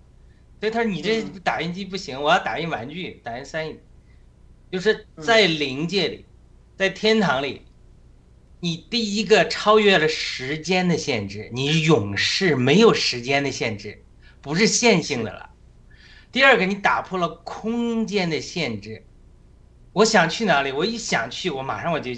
[0.61, 3.81] 所以他说你这打印机不行，我要打印玩具，打印三 D。
[4.71, 6.25] 就是在灵界里，
[6.77, 7.63] 在天堂里，
[8.59, 14.03] 你第一个超越了时间的限制，你永世没有时间的限制，
[14.43, 15.51] 不是线性的了。
[16.33, 19.05] 第二个，你打破了空间的限制。
[19.93, 20.73] 我想去哪里？
[20.73, 22.11] 我一想去，我马上我就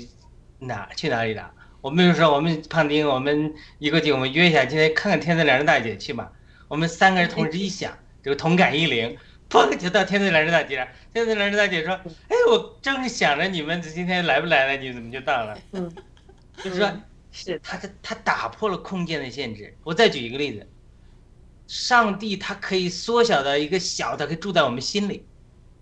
[0.58, 1.52] 哪去哪里了。
[1.80, 6.32] 我们比如说，我们胖丁，我们一个姐，我们约一下，今天看看天赐良人大姐去吧。
[6.66, 7.96] 我们三个人同时一想，
[8.28, 9.16] 这个同感一灵，
[9.48, 10.86] 砰就到天赐良知大姐。
[11.14, 11.94] 天赐良知大姐说
[12.28, 15.90] ：“哎，我正是想着你们今天来不来了，你怎么就到了？” 嗯，
[16.62, 16.92] 就是说，
[17.32, 19.74] 是他他他打破了空间的限制。
[19.82, 20.66] 我再举一个例子，
[21.66, 25.24] 上帝他可以缩小到一个小，的可以住在我们心里。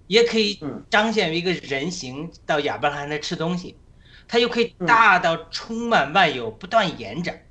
[0.07, 3.77] 也可以彰显为一个人形到亚伯拉罕那吃东西，
[4.29, 7.43] 它又可以大到充满万有，不断延展。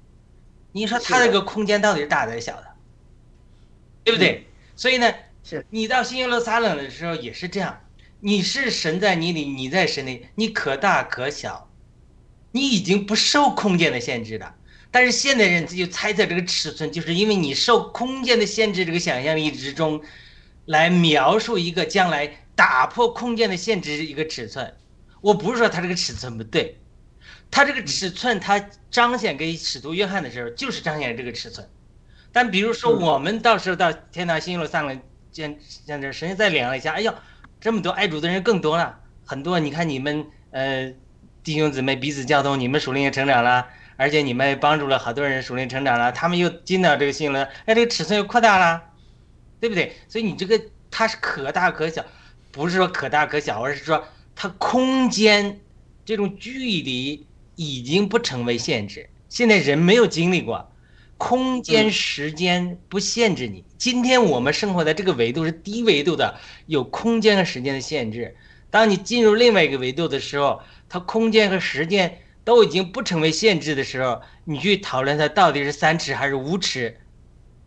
[0.71, 2.67] 你说它这个空间到底是大的还是小的？
[4.05, 4.47] 对不对？
[4.75, 7.81] 所以呢，是你到新耶路撒冷的时候也是这样。
[8.19, 11.69] 你是神在你里，你在神里，你可大可小，
[12.51, 14.55] 你已经不受空间的限制了。
[14.91, 20.01] 但是现代人就猜测这个尺寸，就是因为你受空间的限制，这个想象力之中，
[20.65, 22.41] 来描述一个将来。
[22.57, 24.73] 打破空间的限制一个尺寸，
[25.19, 26.77] 我不是说它这个尺寸不对，
[27.51, 28.57] 它这个尺寸它
[28.89, 31.67] 彰显给使徒约翰的时候就是彰显这个尺寸，
[32.35, 35.01] 但比如说我们到时候到天堂新耶路撒冷
[35.31, 37.13] 见见这神再量了一下，哎呦，
[37.61, 40.91] 这么多爱主的人更多了，很多你看你们呃
[41.45, 48.83] 弟兄姊妹彼此交通，你们属灵也成长了，而且你们帮助了好多人属灵成长了，他们又进到这个新了，哎，这个尺寸又扩大了，
[49.61, 49.95] 对不对？
[50.09, 52.03] 所以你这个它是可大可小。
[52.51, 54.03] 不是说可大可小，而是说
[54.35, 55.61] 它空间
[56.03, 56.51] 这种距
[56.81, 57.25] 离
[57.55, 59.09] 已经不成为限制。
[59.29, 60.69] 现在人没有经历过，
[61.17, 63.63] 空间时间不限制你。
[63.77, 68.35] 今天我们生活在这个维度是低维度的，有空间和时间的限制。
[68.69, 76.97] 当你进入另外一个维度的时候，它空间和时间都已经不成为限制的时候，你去讨论它到底是三尺还是五尺，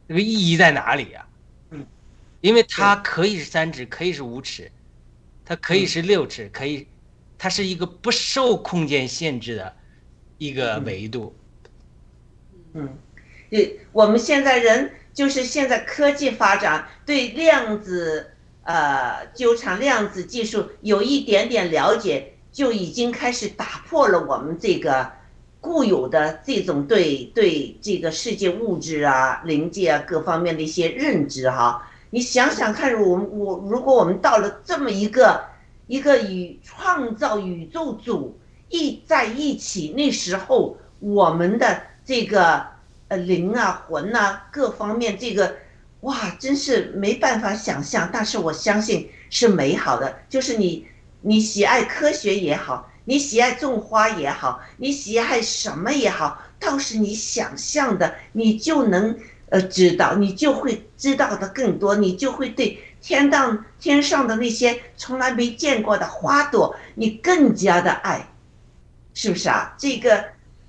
[0.06, 1.26] 这个意义在哪里呀？
[1.70, 1.86] 嗯，
[2.40, 4.70] 因为它可以是三尺，可以是五尺。
[5.44, 6.86] 它可以是六尺，可以，
[7.38, 9.74] 它是一个不受空间限制的
[10.36, 11.34] 一个维度。
[12.74, 12.98] 嗯，
[13.50, 18.28] 对，我们现在人就是现在科技发展，对量子
[18.62, 25.10] 呃纠缠、量子技术有一点点了解，就已经开始打破了我们这个
[25.60, 31.88] 固有的这种对对这个世界物质啊、灵界啊各方面的一些认知哈。
[32.10, 35.42] 你想想看，我们我如果我们到了这么一个
[35.86, 38.38] 一个与创造宇宙组
[38.68, 42.64] 一在一起，那时候我们的这个
[43.08, 45.56] 呃灵啊魂呐各方面这个
[46.00, 48.08] 哇，真是没办法想象。
[48.12, 50.86] 但是我相信是美好的，就是你
[51.20, 59.18] 你喜爱科学也好，你喜爱种花也好，你喜爱什么也好，倒是你想象的，你就能。
[59.50, 68.28] 呃，知道你就会知道的更多，你就会对天当天上的那些从来没见过的花朵，你更加的爱，
[69.14, 69.74] 是不是啊？
[69.78, 70.22] 这个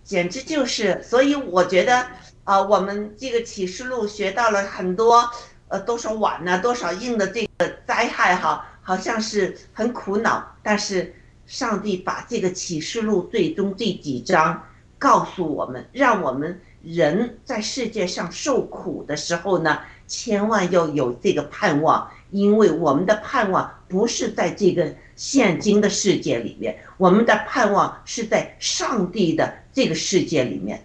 [0.06, 2.08] 简直就是，所以我觉得
[2.50, 5.30] 啊，我们这个启示录学到了很多，
[5.68, 11.14] 呃，多少晚呢，多少硬的这个灾害哈，好像是很苦恼，但是
[11.46, 14.64] 上帝把这个启示录最终这几章
[14.98, 16.60] 告诉我们，让我们。
[16.82, 30.82] 人在世界上受苦的时候呢，千万要有这个盼望，因为我们的盼望不是在这个现今的世界里面，我们的盼望是在上帝的这个世界里面，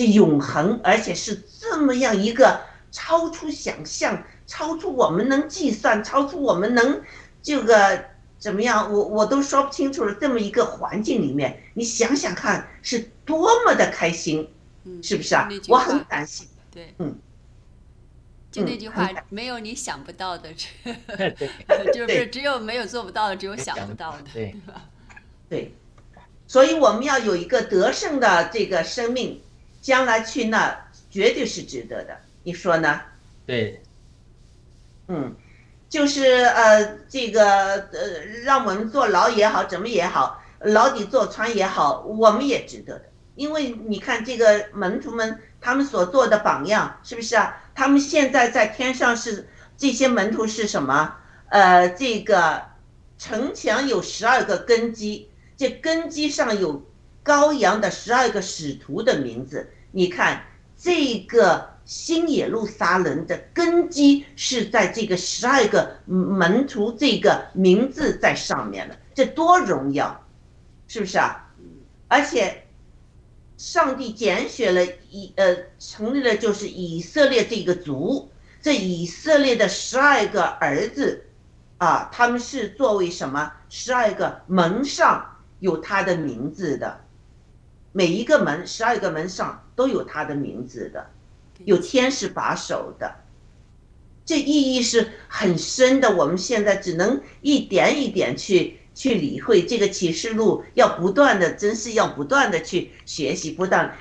[0.00, 7.02] 这永恒，而且是这么样一个超出想象、超出我们能计算、超出我们能
[7.42, 8.08] 这个。
[8.38, 8.90] 怎么样？
[8.90, 10.14] 我我都说不清楚了。
[10.14, 14.48] 这么一个环境里面，你想想看，是多么的开心，
[15.02, 15.46] 是不是啊？
[15.68, 16.46] 我很感谢。
[16.70, 17.18] 对，嗯，
[18.50, 20.48] 就那句话，没有你想不到的
[21.92, 24.88] 就是只有没有做不到的，只有想不到的， 对吧？
[25.50, 25.74] 对，
[26.46, 29.42] 所以我们要有一个得胜的这个生命，
[29.80, 32.16] 将来去那绝对是值得的。
[32.42, 33.00] 你说呢？
[33.46, 33.82] 对，
[35.08, 35.34] 嗯，
[35.88, 43.04] 就是呃，这个呃，让我们坐牢也好，怎么也好，牢底坐穿也好，我们也值得的。
[43.34, 47.62] 因为你看这个门徒们他们所做的榜样，是不是啊？
[47.74, 51.16] 他们现在在天上是这些门徒是什么？
[51.48, 52.62] 呃，这个
[53.18, 56.84] 城墙有十二个根基，这根基上有
[57.24, 59.70] 羔羊的十二个使徒的名字。
[59.92, 60.44] 你看
[60.76, 70.26] 这个新耶路撒冷的根基是在这个十二个门徒这个名字在上面的，这多荣耀，
[70.88, 71.48] 是不是啊？
[72.08, 72.64] 而且。
[73.56, 78.30] 上帝拣选了以呃，成立了就是以色列这个族，
[78.62, 81.26] 这以色列的十二个儿子，
[81.76, 83.52] 啊，他们是作为什么？
[83.68, 86.99] 十二个门上有他的名字的，
[87.92, 91.06] 每一个门，十二个门上都有他的名字的，
[91.64, 93.16] 有天使把守的，
[94.24, 96.14] 这意义是很深的。
[96.14, 98.76] 我们现在只能一点一点去。
[98.92, 103.96] 去理会这个启示录，要不断的，真是要不断的去学习，不断，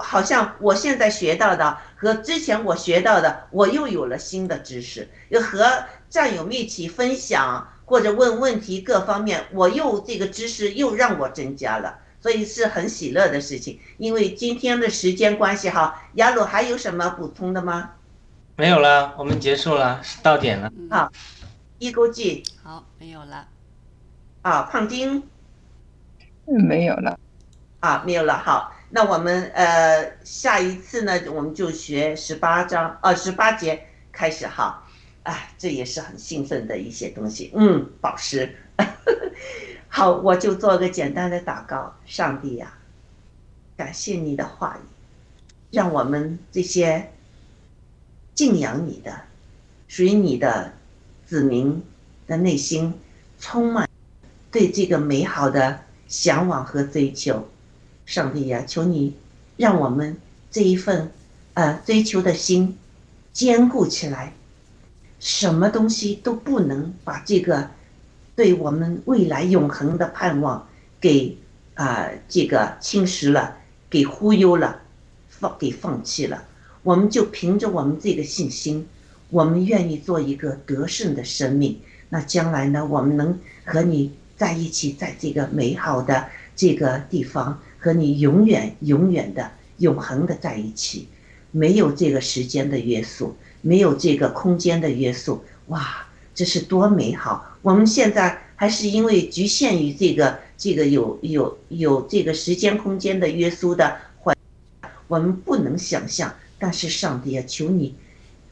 [0.00, 13.78] 好像我现在学到的和之前我学到的，我又有了新的知识，又和战友们一起分享或者问问题，各方面我又这个知识又让我增加了，所以是很喜乐的事情。
[13.98, 17.90] 因为今天的时间关系哈，雅鲁还有什么补充的吗？
[18.56, 20.72] 没有了，我们结束了，到点了。
[20.88, 21.12] 好，
[21.78, 22.42] 一勾记。
[22.62, 23.46] 好，没有了。
[24.40, 25.22] 啊，胖丁，
[26.46, 27.20] 没有了，
[27.80, 28.38] 啊，没有了。
[28.38, 34.82] 好，那我们呃下一次呢，我们就学十八章，呃，十八节开始哈。
[35.24, 37.52] 哎，这也是很兴奋的一些东西。
[37.54, 38.56] 嗯，宝石。
[39.96, 41.94] 好，我就做个简单的祷告。
[42.04, 42.76] 上帝呀，
[43.76, 44.80] 感谢你的话语，
[45.70, 47.12] 让我们这些
[48.34, 49.20] 敬仰你的、
[49.86, 50.72] 属于你的
[51.24, 51.80] 子民
[52.26, 52.92] 的内心
[53.38, 53.88] 充满。
[54.50, 57.46] 对这个美好的向往和追求，
[58.04, 59.16] 上帝呀，求你
[59.56, 60.16] 让我们
[60.50, 61.12] 这一份
[61.52, 62.76] 呃追求的心
[63.32, 64.32] 坚固起来，
[65.20, 67.70] 什么东西都不能把这个
[68.36, 70.68] 对我们未来永恒的盼望
[71.00, 71.36] 给
[71.74, 73.56] 啊这个侵蚀了，
[73.88, 74.80] 给忽悠了，
[75.28, 76.44] 放给放弃了。
[76.82, 78.86] 我们就凭着我们这个信心，
[79.30, 81.80] 我们愿意做一个得胜的生命。
[82.08, 84.12] 那将来呢，我们能和你。
[84.36, 89.48] 在一起，在这个美好的这个地方，和你永远、永远的、
[89.78, 91.06] 永恒的在一起，
[91.52, 96.04] 没有这个时间的约束，没有这个空间的约束，哇，
[96.34, 97.53] 这是多美好！
[97.64, 104.36] 我们现在还是因为局限于这个、这个有、有、有这个时间空间的约束的环，
[105.08, 106.30] 我们不能想象。
[106.58, 107.94] 但是上帝啊，求你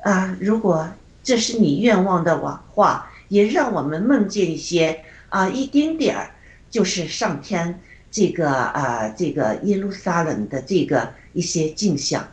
[0.01, 0.89] 啊，如果
[1.23, 2.39] 这是你愿望的
[2.71, 5.05] 话，也让我们梦见一些。
[5.29, 6.31] 啊，一丁点儿，
[6.71, 7.81] 就是上天
[8.11, 12.27] 这个啊，这个耶路撒冷的这个一些镜像，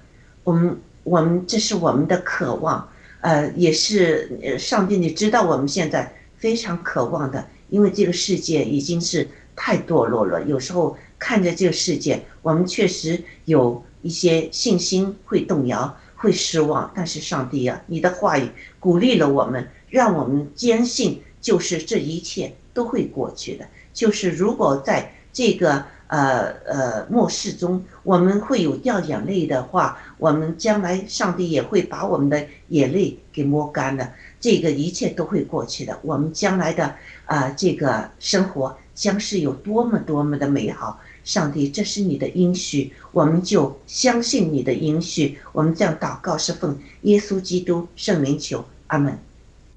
[0.45, 2.89] 我们我们这是我们的渴望，
[3.19, 18.49] 呃，也是上帝你知道我们现在非常渴望的，因为这个世界已经是太堕落了，有时候看着这个世界，我们确实有一些信心会动摇，会失望，但是上帝啊，你的话语
[18.79, 22.53] 鼓励了我们，让我们坚信，就是这一切。
[22.71, 23.67] 都会过去的。
[23.93, 34.13] 就是如果在这个呃呃末世中，我们会有掉眼泪的话，我们将来上帝也会把我们的眼泪给抹干了。
[34.39, 35.99] 这个一切都会过去的。
[36.01, 36.95] 我们将来的
[37.25, 40.99] 啊这个生活将是有多么多么的美好。
[41.25, 45.37] 上帝，这是你的应许，我们就相信你的应许。
[45.51, 49.19] 我们这样祷告是奉耶稣基督圣灵求，阿门，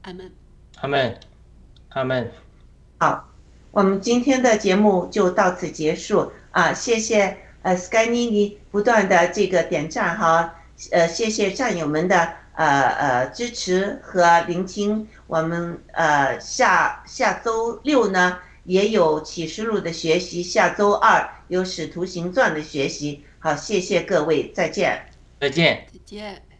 [0.03, 0.33] 阿门，
[0.77, 1.21] 阿门，
[1.91, 2.31] 阿门。
[2.99, 3.29] 好，
[3.71, 6.73] 我们今天的节目就到此结束啊！
[6.73, 10.55] 谢谢呃，Sky 妮妮不断的这个点赞哈，
[10.91, 15.09] 呃，谢谢战友们的呃呃支持和聆听。
[15.27, 23.25] 我们呃下下周六呢也有启示录的学习，下周二有使徒行传的学习。
[23.39, 25.05] 好，谢谢各位，再见，
[25.41, 26.52] 再见，再见。